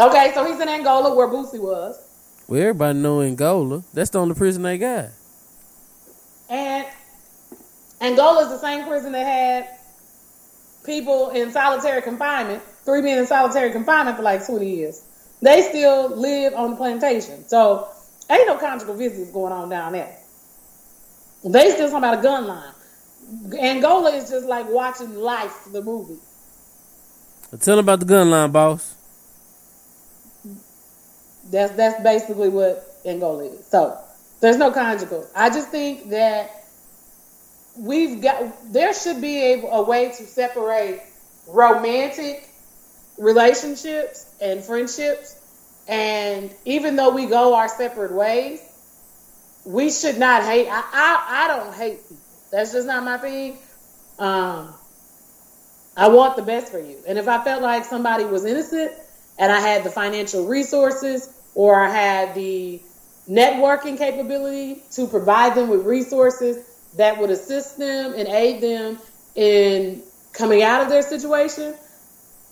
Okay, 0.00 0.32
so 0.34 0.44
he's 0.50 0.58
in 0.58 0.68
Angola 0.68 1.14
where 1.14 1.28
Boosie 1.28 1.60
was. 1.60 2.09
Well, 2.50 2.60
everybody 2.60 2.98
know 2.98 3.22
Angola. 3.22 3.84
That's 3.94 4.10
the 4.10 4.18
only 4.18 4.34
prison 4.34 4.64
they 4.64 4.76
got. 4.76 5.10
And 6.48 6.84
Angola 8.00 8.42
is 8.42 8.48
the 8.48 8.58
same 8.58 8.88
prison 8.88 9.12
that 9.12 9.24
had 9.24 9.68
people 10.84 11.30
in 11.30 11.52
solitary 11.52 12.02
confinement, 12.02 12.60
three 12.84 13.02
men 13.02 13.18
in 13.18 13.26
solitary 13.28 13.70
confinement 13.70 14.16
for 14.16 14.24
like 14.24 14.44
20 14.44 14.68
years. 14.68 15.04
They 15.40 15.62
still 15.62 16.08
live 16.16 16.54
on 16.54 16.70
the 16.70 16.76
plantation. 16.76 17.46
So 17.46 17.88
ain't 18.28 18.48
no 18.48 18.56
conjugal 18.56 18.96
visits 18.96 19.30
going 19.30 19.52
on 19.52 19.68
down 19.68 19.92
there. 19.92 20.18
They 21.44 21.70
still 21.70 21.88
talking 21.88 21.98
about 21.98 22.18
a 22.18 22.22
gun 22.22 22.48
line. 22.48 22.74
Angola 23.60 24.10
is 24.10 24.28
just 24.28 24.46
like 24.46 24.68
watching 24.68 25.14
Life, 25.14 25.68
the 25.70 25.82
movie. 25.82 26.18
Tell 27.60 27.76
them 27.76 27.84
about 27.84 28.00
the 28.00 28.06
gun 28.06 28.28
line, 28.28 28.50
boss. 28.50 28.96
That's 31.50 31.72
that's 31.72 32.02
basically 32.02 32.48
what 32.48 32.86
Angola 33.04 33.44
is. 33.44 33.66
So 33.66 33.98
there's 34.40 34.56
no 34.56 34.70
conjugal. 34.70 35.26
I 35.34 35.50
just 35.50 35.68
think 35.68 36.10
that 36.10 36.64
we've 37.78 38.20
got 38.22 38.52
there 38.72 38.94
should 38.94 39.20
be 39.20 39.52
a, 39.52 39.62
a 39.66 39.82
way 39.82 40.08
to 40.08 40.24
separate 40.24 41.00
romantic 41.46 42.48
relationships 43.18 44.34
and 44.40 44.62
friendships. 44.62 45.36
And 45.88 46.54
even 46.64 46.96
though 46.96 47.10
we 47.10 47.26
go 47.26 47.54
our 47.54 47.68
separate 47.68 48.12
ways, 48.12 48.60
we 49.64 49.90
should 49.90 50.18
not 50.18 50.44
hate. 50.44 50.68
I 50.68 50.82
I, 50.92 51.44
I 51.44 51.48
don't 51.48 51.74
hate 51.74 52.02
people. 52.08 52.16
That's 52.52 52.72
just 52.72 52.86
not 52.86 53.04
my 53.04 53.18
thing. 53.18 53.58
Um, 54.18 54.74
I 55.96 56.08
want 56.08 56.36
the 56.36 56.42
best 56.42 56.70
for 56.70 56.78
you. 56.78 56.98
And 57.06 57.18
if 57.18 57.28
I 57.28 57.42
felt 57.44 57.62
like 57.62 57.84
somebody 57.84 58.24
was 58.24 58.44
innocent 58.44 58.92
and 59.38 59.50
I 59.50 59.60
had 59.60 59.84
the 59.84 59.90
financial 59.90 60.46
resources 60.46 61.39
or 61.54 61.74
I 61.74 61.90
had 61.90 62.34
the 62.34 62.80
networking 63.28 63.96
capability 63.96 64.82
to 64.92 65.06
provide 65.06 65.54
them 65.54 65.68
with 65.68 65.84
resources 65.84 66.66
that 66.96 67.18
would 67.18 67.30
assist 67.30 67.78
them 67.78 68.14
and 68.16 68.28
aid 68.28 68.60
them 68.60 68.98
in 69.34 70.02
coming 70.32 70.62
out 70.62 70.82
of 70.82 70.88
their 70.88 71.02
situation, 71.02 71.74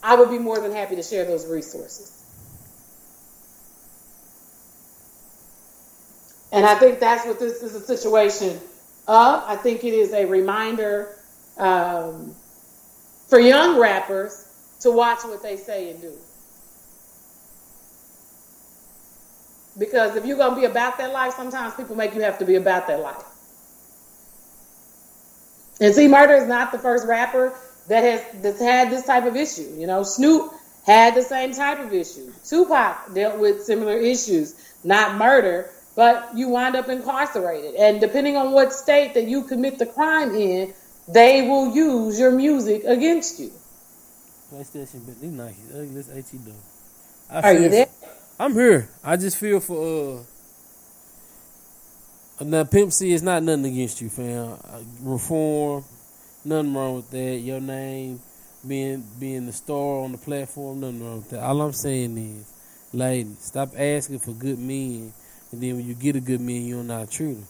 I 0.03 0.15
would 0.15 0.31
be 0.31 0.39
more 0.39 0.61
than 0.61 0.73
happy 0.73 0.97
to 0.97 1.03
share 1.03 1.25
those 1.25 1.47
resources. 1.47 2.15
And 6.51 6.65
I 6.65 6.77
think 6.77 6.99
that's 6.99 7.27
what 7.27 7.39
this 7.39 7.63
is 7.63 7.75
a 7.75 7.81
situation 7.81 8.59
of. 9.07 9.45
I 9.47 9.57
think 9.57 9.85
it 9.85 9.93
is 9.93 10.13
a 10.13 10.25
reminder 10.25 11.17
um, 11.59 12.35
for 13.29 13.39
young 13.39 13.79
rappers 13.79 14.47
to 14.81 14.91
watch 14.91 15.25
what 15.25 15.43
they 15.43 15.57
say 15.57 15.91
and 15.91 16.01
do. 16.01 16.13
Because 19.79 20.17
if 20.17 20.27
you're 20.27 20.37
going 20.37 20.55
to 20.55 20.61
be 20.61 20.67
about 20.67 20.99
that 20.99 21.13
life, 21.13 21.35
sometimes 21.35 21.75
people 21.75 21.97
make 21.97 22.15
you 22.15 22.23
have 22.23 22.39
to 22.39 22.45
be 22.45 22.57
about 22.57 22.89
that 22.89 23.01
life. 23.01 23.23
And 25.81 25.95
C 25.95 26.09
Murder 26.09 26.35
is 26.35 26.49
not 26.49 26.73
the 26.73 26.79
first 26.79 27.07
rapper 27.07 27.55
that 27.89 28.03
has 28.03 28.43
that's 28.43 28.61
had 28.61 28.91
this 28.91 29.07
type 29.07 29.25
of 29.25 29.37
issue. 29.37 29.75
You 29.77 29.87
know, 29.87 30.03
Snoop 30.03 30.53
had 30.85 31.15
the 31.15 31.23
same 31.23 31.53
type 31.53 31.79
of 31.79 31.93
issue. 31.93 32.33
Tupac 32.45 33.15
dealt 33.15 33.39
with 33.39 33.63
similar 33.63 33.97
issues, 33.97 34.55
not 34.83 35.17
murder, 35.17 35.71
but 35.95 36.31
you 36.35 36.49
wind 36.49 36.75
up 36.77 36.89
incarcerated. 36.89 37.75
And 37.75 38.01
depending 38.01 38.37
on 38.37 38.53
what 38.53 38.73
state 38.73 39.15
that 39.15 39.27
you 39.29 39.45
commit 39.45 39.79
the 39.79 39.87
crime 39.87 40.35
in, 40.35 40.75
they 41.07 41.49
will 41.49 41.75
use 41.75 42.19
your 42.19 42.33
music 42.33 42.85
against 42.85 43.39
you. 43.39 43.53
PlayStation, 44.53 45.05
but 45.07 45.21
they 45.21 45.29
nice. 45.29 45.55
Ugly, 45.71 45.89
Let's 45.89 46.09
AT 46.09 46.45
though. 46.45 46.53
I 47.31 47.41
Are 47.43 47.53
you 47.53 47.69
there? 47.69 47.87
I'm 48.39 48.53
here. 48.55 48.89
I 49.03 49.17
just 49.17 49.37
feel 49.37 49.61
for 49.61 50.21
uh. 52.41 52.45
Now, 52.45 52.63
Pimp 52.63 52.93
C 52.93 53.13
is 53.13 53.23
not 53.23 53.43
nothing 53.43 53.67
against 53.67 54.01
you, 54.01 54.09
fam. 54.09 54.57
Reform, 55.01 55.85
nothing 56.45 56.73
wrong 56.73 56.97
with 56.97 57.11
that. 57.11 57.39
Your 57.39 57.61
name 57.61 58.21
being 58.67 59.05
being 59.19 59.47
the 59.47 59.53
star 59.53 60.05
on 60.05 60.13
the 60.13 60.19
platform, 60.19 60.81
nothing 60.81 61.05
wrong 61.05 61.17
with 61.17 61.31
that. 61.31 61.43
All 61.43 61.61
I'm 61.63 61.73
saying 61.73 62.17
is, 62.17 62.53
ladies, 62.93 63.39
stop 63.41 63.71
asking 63.77 64.21
for 64.21 64.33
good 64.33 64.59
men, 64.61 65.13
and 65.51 65.61
then 65.61 65.77
when 65.77 65.87
you 65.87 65.95
get 65.95 66.15
a 66.15 66.21
good 66.21 66.41
man, 66.41 66.63
you 66.63 66.77
don't 66.77 66.87
know 66.87 66.99
how 66.99 67.05
to 67.05 67.11
treat 67.11 67.37
him. 67.37 67.47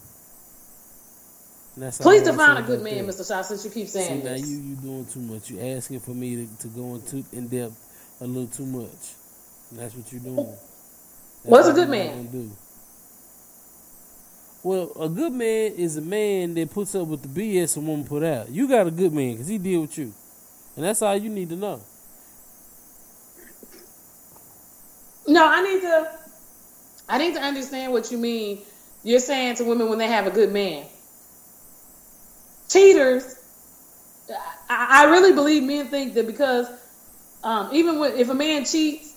And 1.75 1.83
that's 1.83 2.01
all 2.01 2.11
Please 2.11 2.23
define 2.23 2.57
a 2.57 2.63
good 2.63 2.81
man, 2.81 3.05
that. 3.05 3.15
Mr. 3.15 3.27
Shaw, 3.27 3.43
since 3.43 3.63
you 3.63 3.69
keep 3.71 3.87
See, 3.87 3.99
saying 3.99 4.23
now 4.23 4.31
this. 4.33 4.49
you 4.49 4.57
you 4.57 4.75
doing 4.75 5.05
too 5.05 5.19
much. 5.19 5.51
You're 5.51 5.77
asking 5.77 5.99
for 5.99 6.11
me 6.11 6.47
to, 6.47 6.57
to 6.63 6.67
go 6.69 6.95
into 6.95 7.23
in 7.31 7.47
depth 7.47 7.77
a 8.21 8.25
little 8.25 8.47
too 8.47 8.65
much. 8.65 9.13
And 9.69 9.79
that's 9.79 9.93
what 9.93 10.11
you're 10.11 10.21
doing. 10.21 10.55
That's 11.43 11.51
What's 11.51 11.67
a 11.69 11.73
good 11.73 11.89
you're 11.89 11.89
man? 11.89 12.27
do. 12.27 12.51
Well, 14.61 14.91
a 14.99 15.07
good 15.07 15.31
man 15.31 15.73
is 15.73 15.95
a 15.97 16.01
man 16.01 16.53
that 16.55 16.69
puts 16.71 16.93
up 16.93 17.07
with 17.07 17.21
the 17.21 17.29
BS 17.29 17.77
a 17.77 17.79
woman 17.79 18.05
put 18.05 18.23
out. 18.23 18.49
You 18.49 18.67
got 18.67 18.87
a 18.87 18.91
good 18.91 19.13
man 19.13 19.31
because 19.33 19.47
he 19.47 19.57
deal 19.57 19.81
with 19.81 19.97
you, 19.97 20.13
and 20.75 20.83
that's 20.85 21.01
all 21.01 21.15
you 21.15 21.29
need 21.29 21.49
to 21.49 21.55
know. 21.55 21.81
No, 25.27 25.45
I 25.47 25.61
need 25.61 25.81
to. 25.81 26.11
I 27.07 27.17
need 27.17 27.33
to 27.35 27.41
understand 27.41 27.93
what 27.93 28.11
you 28.11 28.17
mean. 28.17 28.59
You're 29.03 29.19
saying 29.19 29.55
to 29.55 29.63
women 29.63 29.89
when 29.89 29.97
they 29.97 30.07
have 30.07 30.27
a 30.27 30.31
good 30.31 30.51
man. 30.51 30.85
Cheaters. 32.67 33.35
I, 34.69 35.05
I 35.05 35.11
really 35.11 35.33
believe 35.33 35.63
men 35.63 35.87
think 35.87 36.13
that 36.15 36.27
because 36.27 36.67
um, 37.43 37.69
even 37.73 37.99
when, 37.99 38.15
if 38.15 38.29
a 38.29 38.33
man 38.35 38.65
cheats, 38.65 39.08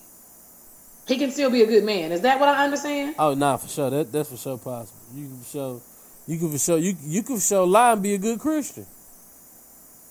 he 1.06 1.18
can 1.18 1.30
still 1.30 1.50
be 1.50 1.62
a 1.62 1.66
good 1.66 1.84
man. 1.84 2.12
Is 2.12 2.20
that 2.22 2.38
what 2.38 2.48
I 2.48 2.64
understand? 2.64 3.14
Oh, 3.18 3.34
nah, 3.34 3.56
for 3.56 3.68
sure. 3.68 3.90
That 3.90 4.12
that's 4.12 4.30
for 4.30 4.36
sure 4.36 4.58
possible. 4.58 5.00
You 5.14 5.26
can 5.26 5.44
show. 5.50 5.82
You 6.26 6.38
can 6.38 6.50
for 6.52 6.58
sure. 6.58 6.78
You 6.78 6.94
you 7.02 7.22
can 7.22 7.36
for 7.36 7.42
sure 7.42 7.66
lie 7.66 7.92
and 7.92 8.02
be 8.02 8.14
a 8.14 8.18
good 8.18 8.38
Christian. 8.38 8.86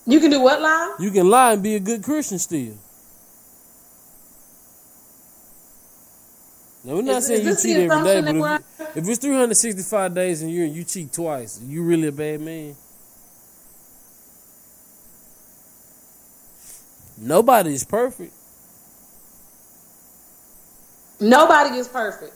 You 0.05 0.19
can 0.19 0.31
do 0.31 0.41
what, 0.41 0.61
lie? 0.61 0.95
You 0.99 1.11
can 1.11 1.29
lie 1.29 1.53
and 1.53 1.63
be 1.63 1.75
a 1.75 1.79
good 1.79 2.03
Christian 2.03 2.39
still. 2.39 2.73
Now 6.83 6.95
we're 6.95 7.03
not 7.03 7.17
Is- 7.17 7.27
saying 7.27 7.47
is 7.47 7.63
you 7.63 7.73
cheat 7.75 7.89
every 7.89 8.03
day, 8.03 8.39
but 8.39 8.61
if, 8.79 8.97
if 8.97 9.07
it's 9.07 9.19
365 9.19 10.13
days 10.15 10.41
in 10.41 10.49
a 10.49 10.51
year 10.51 10.65
and 10.65 10.75
you 10.75 10.83
cheat 10.83 11.13
twice, 11.13 11.61
you 11.63 11.83
really 11.83 12.07
a 12.07 12.11
bad 12.11 12.41
man. 12.41 12.75
Nobody 17.17 17.75
is 17.75 17.83
perfect. 17.83 18.33
Nobody 21.21 21.77
is 21.77 21.87
perfect. 21.87 22.33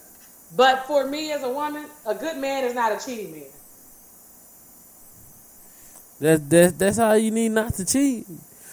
But 0.56 0.86
for 0.86 1.08
me 1.08 1.32
as 1.32 1.44
a 1.44 1.50
woman, 1.50 1.88
a 2.06 2.16
good 2.16 2.38
man 2.38 2.64
is 2.64 2.74
not 2.74 2.92
a 2.92 3.04
cheating 3.04 3.32
man. 3.32 3.50
That 6.20 6.50
that 6.50 6.80
that's 6.80 6.98
how 6.98 7.14
you 7.14 7.32
need 7.32 7.50
not 7.50 7.74
to 7.74 7.86
cheat. 7.86 8.26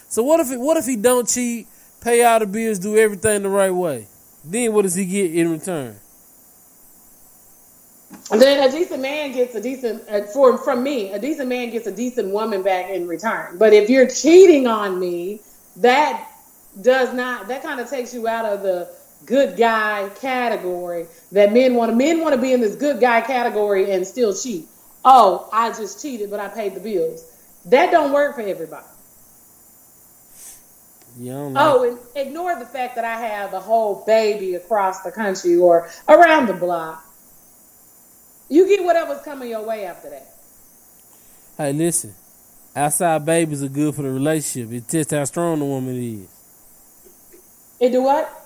So 0.09 0.23
what 0.23 0.39
if 0.41 0.53
it, 0.53 0.61
what 0.61 0.77
if 0.77 0.85
he 0.85 0.97
don't 0.97 1.27
cheat, 1.27 1.67
pay 2.01 2.23
all 2.23 2.39
the 2.39 2.47
bills, 2.47 2.79
do 2.79 2.97
everything 2.97 3.43
the 3.43 3.49
right 3.49 3.71
way? 3.71 4.07
Then 4.45 4.73
what 4.73 4.83
does 4.83 4.95
he 4.95 5.07
get 5.07 5.35
in 5.35 5.51
return? 5.51 5.99
then 8.31 8.69
a 8.69 8.71
decent 8.71 9.01
man 9.01 9.33
gets 9.33 9.55
a 9.55 9.61
decent 9.61 10.07
uh, 10.09 10.23
for 10.25 10.59
from 10.59 10.83
me. 10.83 11.13
A 11.13 11.19
decent 11.19 11.49
man 11.49 11.71
gets 11.71 11.87
a 11.87 11.93
decent 11.93 12.31
woman 12.31 12.63
back 12.63 12.91
in 12.91 13.09
return. 13.09 13.57
But 13.59 13.73
if 13.73 13.89
you're 13.89 14.09
cheating 14.09 14.67
on 14.67 15.01
me, 15.01 15.41
that 15.77 16.29
does 16.81 17.13
not. 17.15 17.49
That 17.49 17.63
kind 17.63 17.81
of 17.81 17.89
takes 17.89 18.13
you 18.15 18.29
out 18.29 18.45
of 18.45 18.63
the 18.63 18.95
good 19.27 19.57
guy 19.57 20.09
category 20.21 21.07
that 21.33 21.53
men 21.53 21.75
want 21.75 21.91
to. 21.91 21.97
Men 21.97 22.21
want 22.21 22.35
to 22.35 22.41
be 22.41 22.53
in 22.53 22.61
this 22.61 22.77
good 22.77 23.01
guy 23.01 23.21
category 23.21 23.91
and 23.93 24.07
still 24.07 24.35
cheat. 24.35 24.67
Oh, 25.05 25.49
I 25.53 25.71
just 25.71 26.01
cheated, 26.01 26.31
but 26.31 26.41
I 26.41 26.49
paid 26.49 26.75
the 26.75 26.81
bills. 26.81 27.25
That 27.67 27.91
don't 27.91 28.13
work 28.13 28.35
for 28.35 28.43
everybody. 28.43 28.87
Yeah, 31.19 31.53
Oh, 31.57 31.85
and 31.85 31.99
ignore 32.27 32.59
the 32.59 32.65
fact 32.65 32.95
that 32.95 33.05
I 33.05 33.17
have 33.17 33.53
a 33.53 33.61
whole 33.61 34.03
baby 34.07 34.55
across 34.55 35.03
the 35.03 35.13
country 35.13 35.57
or 35.57 35.91
around 36.09 36.47
the 36.47 36.55
block. 36.55 37.05
You 38.49 38.67
get 38.67 38.83
whatever's 38.83 39.21
coming 39.23 39.51
your 39.51 39.63
way 39.63 39.85
after 39.85 40.11
that. 40.11 40.27
Hey, 41.59 41.73
listen. 41.73 42.15
Outside 42.75 43.27
babies 43.27 43.63
are 43.63 43.69
good 43.69 43.95
for 43.95 44.03
the 44.03 44.11
relationship. 44.11 44.73
It 44.73 44.89
tests 44.89 45.13
how 45.13 45.25
strong 45.25 45.59
the 45.59 45.67
woman 45.67 45.97
is. 45.97 46.29
It 47.79 47.91
do 47.91 48.03
what? 48.03 48.42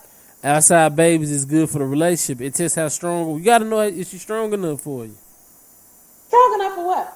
Outside 0.46 0.94
babies 0.94 1.32
is 1.32 1.44
good 1.44 1.68
for 1.68 1.80
the 1.80 1.84
relationship. 1.86 2.40
It 2.40 2.54
tests 2.54 2.76
how 2.76 2.86
strong. 2.86 3.36
You 3.36 3.44
got 3.44 3.58
to 3.58 3.64
know 3.64 3.80
if 3.80 4.08
she's 4.08 4.22
strong 4.22 4.52
enough 4.52 4.80
for 4.80 5.04
you. 5.04 5.16
Strong 6.28 6.54
enough 6.60 6.74
for 6.76 6.86
what? 6.86 7.12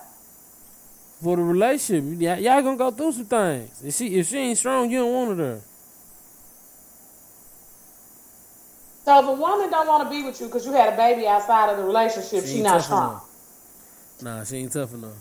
For 1.22 1.36
the 1.36 1.42
relationship, 1.44 2.18
y- 2.20 2.38
y'all 2.38 2.60
gonna 2.60 2.76
go 2.76 2.90
through 2.90 3.12
some 3.12 3.26
things. 3.26 3.84
If 3.84 3.94
she 3.94 4.16
if 4.18 4.26
she 4.26 4.36
ain't 4.36 4.58
strong, 4.58 4.90
you 4.90 4.98
don't 4.98 5.12
want 5.14 5.30
her 5.30 5.36
there. 5.36 5.60
So 9.04 9.20
if 9.20 9.28
a 9.28 9.32
woman 9.32 9.70
don't 9.70 9.86
want 9.86 10.02
to 10.02 10.10
be 10.10 10.24
with 10.24 10.40
you 10.40 10.46
because 10.48 10.66
you 10.66 10.72
had 10.72 10.92
a 10.92 10.96
baby 10.96 11.28
outside 11.28 11.70
of 11.70 11.76
the 11.76 11.84
relationship, 11.84 12.44
she, 12.44 12.54
ain't 12.54 12.64
not 12.64 12.82
strong. 12.82 13.10
enough. 13.10 14.22
Nah, 14.22 14.44
she 14.44 14.56
ain't 14.56 14.72
tough 14.72 14.92
enough. 14.92 15.14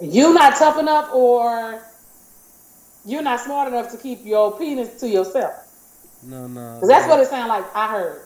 You 0.00 0.34
not 0.34 0.56
tough 0.56 0.76
enough, 0.80 1.14
or 1.14 1.80
you're 3.04 3.22
not 3.22 3.40
smart 3.40 3.68
enough 3.68 3.90
to 3.92 3.96
keep 3.98 4.24
your 4.24 4.56
penis 4.58 5.00
to 5.00 5.08
yourself. 5.08 5.54
No, 6.22 6.46
no. 6.46 6.78
'Cause 6.80 6.88
that's 6.88 7.08
what 7.08 7.20
it 7.20 7.28
sounds 7.28 7.48
like. 7.48 7.64
I 7.74 7.90
heard. 7.90 8.20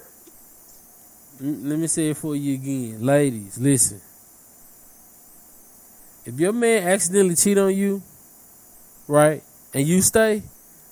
Let 1.40 1.78
me 1.78 1.86
say 1.86 2.10
it 2.10 2.16
for 2.16 2.34
you 2.34 2.54
again, 2.54 3.04
ladies. 3.04 3.58
Listen. 3.58 4.00
If 6.24 6.40
your 6.40 6.52
man 6.52 6.82
accidentally 6.88 7.36
cheat 7.36 7.56
on 7.58 7.74
you, 7.74 8.02
right, 9.06 9.42
and 9.72 9.86
you 9.86 10.02
stay, 10.02 10.42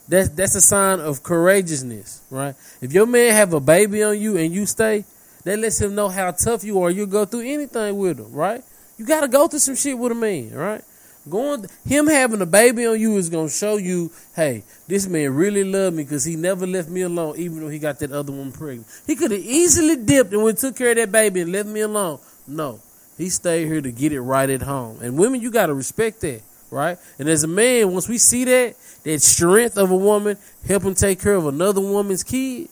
that's 0.08 0.28
that's 0.28 0.54
a 0.54 0.60
sign 0.60 1.00
of 1.00 1.22
courageousness, 1.22 2.22
right? 2.30 2.54
If 2.80 2.92
your 2.92 3.06
man 3.06 3.32
have 3.32 3.52
a 3.52 3.60
baby 3.60 4.02
on 4.02 4.18
you 4.20 4.36
and 4.36 4.52
you 4.52 4.66
stay, 4.66 5.04
that 5.44 5.58
lets 5.58 5.80
him 5.80 5.94
know 5.94 6.08
how 6.08 6.30
tough 6.30 6.62
you 6.62 6.80
are. 6.82 6.90
You'll 6.90 7.06
go 7.06 7.24
through 7.24 7.40
anything 7.40 7.96
with 7.98 8.18
him, 8.20 8.32
right? 8.32 8.62
You 8.96 9.04
got 9.04 9.22
to 9.22 9.28
go 9.28 9.48
through 9.48 9.58
some 9.58 9.74
shit 9.74 9.98
with 9.98 10.12
a 10.12 10.14
man, 10.14 10.54
right? 10.54 10.84
Going 11.28 11.64
him 11.86 12.06
having 12.06 12.42
a 12.42 12.46
baby 12.46 12.86
on 12.86 13.00
you 13.00 13.16
is 13.16 13.30
gonna 13.30 13.48
show 13.48 13.76
you, 13.76 14.10
hey, 14.36 14.62
this 14.86 15.06
man 15.06 15.34
really 15.34 15.64
loved 15.64 15.96
me 15.96 16.04
because 16.04 16.24
he 16.24 16.36
never 16.36 16.66
left 16.66 16.90
me 16.90 17.00
alone, 17.00 17.36
even 17.38 17.60
though 17.60 17.68
he 17.68 17.78
got 17.78 17.98
that 18.00 18.12
other 18.12 18.32
one 18.32 18.52
pregnant. 18.52 18.86
He 19.06 19.16
could 19.16 19.30
have 19.30 19.40
easily 19.40 19.96
dipped 19.96 20.32
and 20.34 20.42
went 20.42 20.58
took 20.58 20.76
care 20.76 20.90
of 20.90 20.96
that 20.96 21.10
baby 21.10 21.40
and 21.40 21.50
left 21.50 21.68
me 21.68 21.80
alone. 21.80 22.18
No, 22.46 22.80
he 23.16 23.30
stayed 23.30 23.66
here 23.68 23.80
to 23.80 23.90
get 23.90 24.12
it 24.12 24.20
right 24.20 24.50
at 24.50 24.60
home. 24.60 24.98
And 25.00 25.16
women, 25.16 25.40
you 25.40 25.50
gotta 25.50 25.72
respect 25.72 26.20
that, 26.20 26.42
right? 26.70 26.98
And 27.18 27.26
as 27.26 27.42
a 27.42 27.48
man, 27.48 27.92
once 27.92 28.06
we 28.06 28.18
see 28.18 28.44
that 28.44 28.76
that 29.04 29.22
strength 29.22 29.78
of 29.78 29.90
a 29.90 29.96
woman 29.96 30.36
helping 30.66 30.94
take 30.94 31.20
care 31.20 31.36
of 31.36 31.46
another 31.46 31.80
woman's 31.80 32.22
kid, 32.22 32.68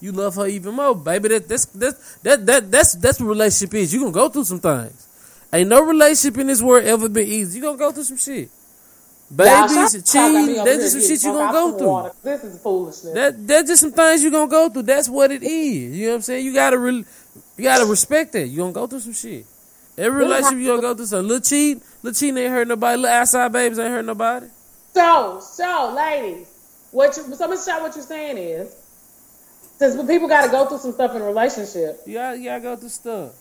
you 0.00 0.12
love 0.12 0.34
her 0.34 0.46
even 0.46 0.74
more, 0.74 0.94
baby. 0.94 1.28
That 1.28 1.48
that's 1.48 1.64
that's 1.64 2.16
that 2.18 2.44
that 2.44 2.70
that's 2.70 2.92
that's 2.96 3.18
what 3.18 3.28
relationship 3.28 3.74
is. 3.74 3.94
You 3.94 4.00
gonna 4.00 4.12
go 4.12 4.28
through 4.28 4.44
some 4.44 4.60
things. 4.60 5.07
Ain't 5.52 5.68
no 5.68 5.82
relationship 5.82 6.38
in 6.38 6.46
this 6.46 6.60
world 6.60 6.84
ever 6.84 7.08
been 7.08 7.26
easy. 7.26 7.58
You 7.58 7.64
gonna 7.64 7.78
go 7.78 7.90
through 7.90 8.04
some 8.04 8.18
shit. 8.18 8.50
Babies, 9.34 9.72
stop 9.72 10.04
talking 10.04 10.30
about 10.30 10.46
me 10.46 10.46
cheating, 10.46 10.64
that's 10.64 10.82
just 10.82 10.92
some 10.92 11.02
shit 11.02 11.22
you 11.22 11.32
gonna 11.32 11.52
go 11.52 11.78
through. 11.78 11.86
water. 11.86 12.12
This 12.22 12.44
is 12.44 12.62
foolishness. 12.62 13.14
That 13.14 13.46
that's 13.46 13.68
just 13.68 13.82
some 13.82 13.92
things 13.92 14.22
you 14.22 14.30
gonna 14.30 14.50
go 14.50 14.70
through. 14.70 14.82
That's 14.84 15.08
what 15.08 15.30
it 15.30 15.42
is. 15.42 15.96
You 15.96 16.06
know 16.06 16.12
what 16.12 16.16
I'm 16.16 16.22
saying? 16.22 16.44
You 16.46 16.54
gotta 16.54 16.78
re- 16.78 17.04
you 17.56 17.64
gotta 17.64 17.84
respect 17.86 18.32
that. 18.32 18.48
You 18.48 18.58
gonna 18.58 18.72
go 18.72 18.86
through 18.86 19.00
some 19.00 19.12
shit. 19.12 19.44
Every 19.98 20.24
relationship 20.24 20.58
you 20.58 20.66
gonna 20.68 20.80
go 20.80 20.94
through 20.94 21.06
some 21.06 21.26
little 21.26 21.42
cheat, 21.42 21.82
little 22.02 22.18
cheating 22.18 22.38
ain't 22.38 22.52
hurt 22.52 22.68
nobody. 22.68 23.02
Little 23.02 23.16
outside 23.16 23.52
babies 23.52 23.78
ain't 23.78 23.90
hurt 23.90 24.04
nobody. 24.04 24.46
So, 24.94 25.40
so, 25.40 25.92
ladies, 25.94 26.48
what 26.90 27.16
you 27.16 27.34
so 27.34 27.48
much 27.48 27.64
shot 27.64 27.82
what 27.82 27.94
you're 27.96 28.04
saying 28.04 28.38
is, 28.38 28.74
since 29.76 29.94
people 30.06 30.26
got 30.28 30.46
to 30.46 30.50
go 30.50 30.66
through 30.66 30.78
some 30.78 30.92
stuff 30.92 31.14
in 31.14 31.22
a 31.22 31.24
relationship, 31.24 32.00
gotta, 32.10 32.38
you 32.38 32.44
gotta 32.44 32.60
go 32.62 32.76
through 32.76 32.88
stuff. 32.88 33.32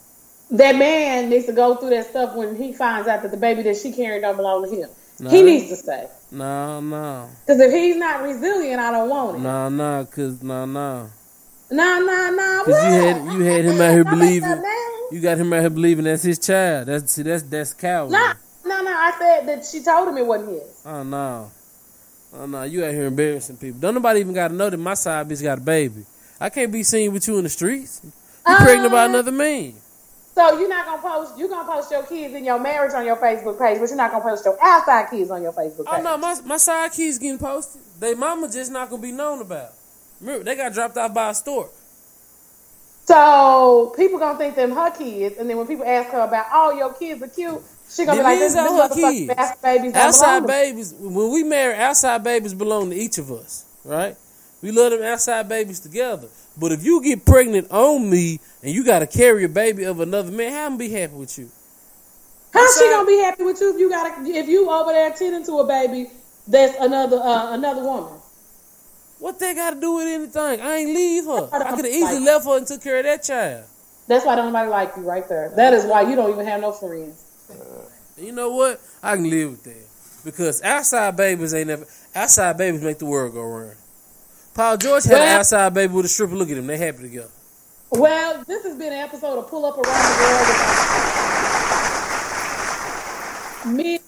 That 0.51 0.75
man 0.77 1.29
needs 1.29 1.45
to 1.45 1.53
go 1.53 1.75
through 1.75 1.89
that 1.91 2.05
stuff 2.07 2.35
when 2.35 2.55
he 2.55 2.73
finds 2.73 3.07
out 3.07 3.21
that 3.23 3.31
the 3.31 3.37
baby 3.37 3.63
that 3.63 3.77
she 3.77 3.91
carried 3.91 4.21
don't 4.21 4.37
belong 4.37 4.63
to 4.69 4.69
him. 4.75 4.89
No. 5.19 5.29
He 5.29 5.41
needs 5.41 5.69
to 5.69 5.75
stay. 5.75 6.07
No, 6.31 6.79
no, 6.79 7.29
Because 7.45 7.59
if 7.59 7.71
he's 7.71 7.95
not 7.95 8.21
resilient, 8.21 8.79
I 8.79 8.91
don't 8.91 9.09
want 9.09 9.37
it. 9.37 9.39
no, 9.39 9.69
no, 9.69 10.05
cause 10.05 10.43
no, 10.43 10.65
no. 10.65 11.09
Nah, 11.71 11.99
nah, 11.99 12.29
nah. 12.29 12.63
Cause 12.63 12.67
you 12.83 12.91
had 12.91 13.33
you 13.33 13.39
had 13.41 13.65
him 13.65 13.81
out 13.81 13.91
here 13.91 14.03
believing. 14.05 14.63
You 15.11 15.19
got 15.21 15.37
him 15.37 15.51
out 15.53 15.61
here 15.61 15.69
believing 15.69 16.05
that's 16.05 16.23
his 16.23 16.37
child. 16.39 16.87
That's 16.87 17.11
see, 17.11 17.23
that's 17.23 17.43
that's 17.43 17.73
cowardly. 17.73 18.17
Nah, 18.17 18.33
no, 18.65 18.81
no. 18.83 18.91
I 18.91 19.11
said 19.19 19.47
that 19.47 19.65
she 19.65 19.81
told 19.81 20.07
him 20.07 20.17
it 20.17 20.25
wasn't 20.25 20.51
his. 20.51 20.81
Oh 20.85 21.03
no. 21.03 21.51
Oh 22.35 22.45
no, 22.45 22.63
you 22.63 22.85
out 22.85 22.93
here 22.93 23.05
embarrassing 23.07 23.57
people. 23.57 23.79
Don't 23.79 23.95
nobody 23.95 24.19
even 24.19 24.33
gotta 24.33 24.53
know 24.53 24.69
that 24.69 24.77
my 24.77 24.93
side 24.93 25.27
bitch 25.27 25.41
got 25.43 25.57
a 25.57 25.61
baby. 25.61 26.05
I 26.39 26.49
can't 26.49 26.71
be 26.71 26.83
seen 26.83 27.11
with 27.11 27.27
you 27.27 27.37
in 27.37 27.43
the 27.43 27.49
streets. 27.49 28.01
You 28.03 28.11
pregnant 28.57 28.91
by 28.91 29.03
Uh, 29.05 29.09
another 29.09 29.31
man. 29.31 29.73
So 30.37 30.59
you're 30.59 30.69
not 30.69 30.85
gonna 30.85 31.01
post. 31.01 31.35
You're 31.35 31.49
gonna 31.49 31.67
post 31.67 31.89
your 31.89 32.03
kids 32.03 32.35
in 32.35 32.45
your 32.45 32.59
marriage 32.59 32.93
on 32.93 33.03
your 33.07 33.15
Facebook 33.15 33.57
page, 33.57 33.79
but 33.79 33.89
you're 33.89 33.97
not 33.97 34.11
gonna 34.11 34.23
post 34.23 34.45
your 34.45 34.55
outside 34.61 35.09
kids 35.09 35.31
on 35.31 35.41
your 35.41 35.51
Facebook 35.51 35.87
page. 35.87 35.95
Oh 35.97 36.01
no, 36.03 36.15
my 36.15 36.39
my 36.45 36.57
side 36.57 36.91
kids 36.91 37.17
getting 37.17 37.39
posted. 37.39 37.81
They 37.99 38.13
mama 38.13 38.47
just 38.47 38.71
not 38.71 38.91
gonna 38.91 39.01
be 39.01 39.11
known 39.11 39.41
about. 39.41 39.71
Remember, 40.21 40.43
they 40.43 40.55
got 40.55 40.73
dropped 40.73 40.95
off 40.95 41.11
by 41.11 41.31
a 41.31 41.33
store. 41.33 41.71
So 43.05 43.91
people 43.97 44.19
gonna 44.19 44.37
think 44.37 44.55
them 44.55 44.73
her 44.73 44.91
kids, 44.91 45.39
and 45.39 45.49
then 45.49 45.57
when 45.57 45.65
people 45.65 45.85
ask 45.85 46.11
her 46.11 46.19
about, 46.19 46.45
oh, 46.53 46.77
your 46.77 46.93
kids 46.93 47.19
are 47.23 47.29
cute, 47.29 47.59
she 47.89 48.05
gonna 48.05 48.19
be 48.19 48.23
like, 48.23 48.37
is 48.37 48.53
this, 48.53 48.63
this 48.63 48.71
motherfucking 48.71 49.37
kids. 49.37 49.61
babies 49.63 49.95
Outside 49.95 50.41
belong 50.41 50.41
to 50.41 50.47
me. 50.47 50.53
babies, 50.53 50.93
when 50.99 51.31
we 51.33 51.43
marry, 51.45 51.73
outside 51.73 52.23
babies 52.23 52.53
belong 52.53 52.91
to 52.91 52.95
each 52.95 53.17
of 53.17 53.31
us, 53.31 53.65
right? 53.83 54.15
We 54.61 54.71
love 54.71 54.91
them 54.91 55.03
outside 55.03 55.47
babies 55.47 55.79
together. 55.79 56.27
But 56.59 56.71
if 56.71 56.83
you 56.83 57.03
get 57.03 57.25
pregnant 57.25 57.69
on 57.71 58.09
me 58.09 58.39
and 58.63 58.73
you 58.73 58.83
got 58.83 58.99
to 58.99 59.07
carry 59.07 59.43
a 59.43 59.49
baby 59.49 59.83
of 59.83 59.99
another 59.99 60.31
man, 60.31 60.51
how 60.51 60.65
am 60.65 60.73
I 60.73 60.77
be 60.77 60.89
happy 60.89 61.13
with 61.13 61.37
you? 61.37 61.49
How 62.53 62.65
she 62.77 62.85
gonna 62.89 63.05
be 63.05 63.17
happy 63.19 63.43
with 63.43 63.61
you 63.61 63.73
if 63.73 63.79
you 63.79 63.89
got 63.89 64.25
if 64.25 64.47
you 64.47 64.69
over 64.69 64.91
there 64.91 65.11
tending 65.11 65.45
to 65.45 65.59
a 65.59 65.67
baby 65.67 66.09
that's 66.47 66.75
another 66.79 67.17
uh, 67.17 67.53
another 67.53 67.83
woman? 67.83 68.13
What 69.19 69.37
they 69.37 69.53
got 69.53 69.71
to 69.75 69.79
do 69.79 69.93
with 69.95 70.07
anything? 70.07 70.61
I 70.61 70.77
ain't 70.77 70.89
leave 70.95 71.25
her. 71.25 71.49
I 71.51 71.57
I 71.57 71.59
could 71.59 71.61
have 71.69 71.79
like- 71.79 71.85
easily 71.93 72.19
left 72.25 72.45
her 72.45 72.57
and 72.57 72.65
took 72.67 72.81
care 72.81 72.97
of 72.99 73.05
that 73.05 73.23
child. 73.23 73.65
That's 74.07 74.25
why 74.25 74.35
don't 74.35 74.47
nobody 74.53 74.69
like 74.69 74.93
you 74.95 75.03
right 75.03 75.27
there. 75.27 75.51
That 75.55 75.73
is 75.73 75.85
why 75.85 76.01
you 76.09 76.15
don't 76.15 76.31
even 76.31 76.45
have 76.47 76.61
no 76.61 76.71
friends. 76.71 77.23
You 78.17 78.31
know 78.31 78.51
what? 78.51 78.79
I 79.03 79.15
can 79.15 79.29
live 79.29 79.51
with 79.51 79.63
that 79.65 79.87
because 80.25 80.63
outside 80.63 81.15
babies 81.17 81.53
ain't 81.53 81.67
never. 81.67 81.85
Outside 82.15 82.57
babies 82.57 82.81
make 82.81 82.97
the 82.99 83.05
world 83.05 83.33
go 83.33 83.41
round. 83.43 83.75
Paul 84.57 84.75
George 84.77 85.03
had 85.03 85.21
an 85.21 85.37
outside 85.37 85.71
baby 85.75 85.93
with 85.93 86.05
a 86.05 86.07
stripper. 86.07 86.33
Look 86.33 86.49
at 86.49 86.57
him. 86.57 86.65
They 86.65 86.77
happy 86.77 87.03
together. 87.03 87.29
Well, 87.91 88.43
this 88.47 88.63
has 88.63 88.75
been 88.75 88.91
an 88.91 88.99
episode 88.99 89.37
of 89.37 89.47
Pull 89.47 89.63
Up 89.67 89.77
Around 89.77 89.85
the 89.85 90.15
World. 93.65 93.77
Me, 93.77 93.99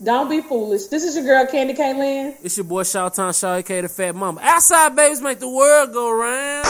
don't 0.00 0.30
be 0.30 0.40
foolish. 0.40 0.86
This 0.86 1.02
is 1.02 1.16
your 1.16 1.24
girl 1.24 1.44
Candy 1.50 1.74
K. 1.74 1.94
Lynn. 1.94 2.36
It's 2.44 2.56
your 2.56 2.62
boy 2.62 2.84
Shawtown 2.84 3.38
Shaw, 3.38 3.56
aka 3.56 3.80
the 3.80 3.88
Fat 3.88 4.14
Mama. 4.14 4.40
Outside 4.40 4.94
babies 4.94 5.20
make 5.20 5.40
the 5.40 5.48
world 5.48 5.92
go 5.92 6.12
round. 6.12 6.64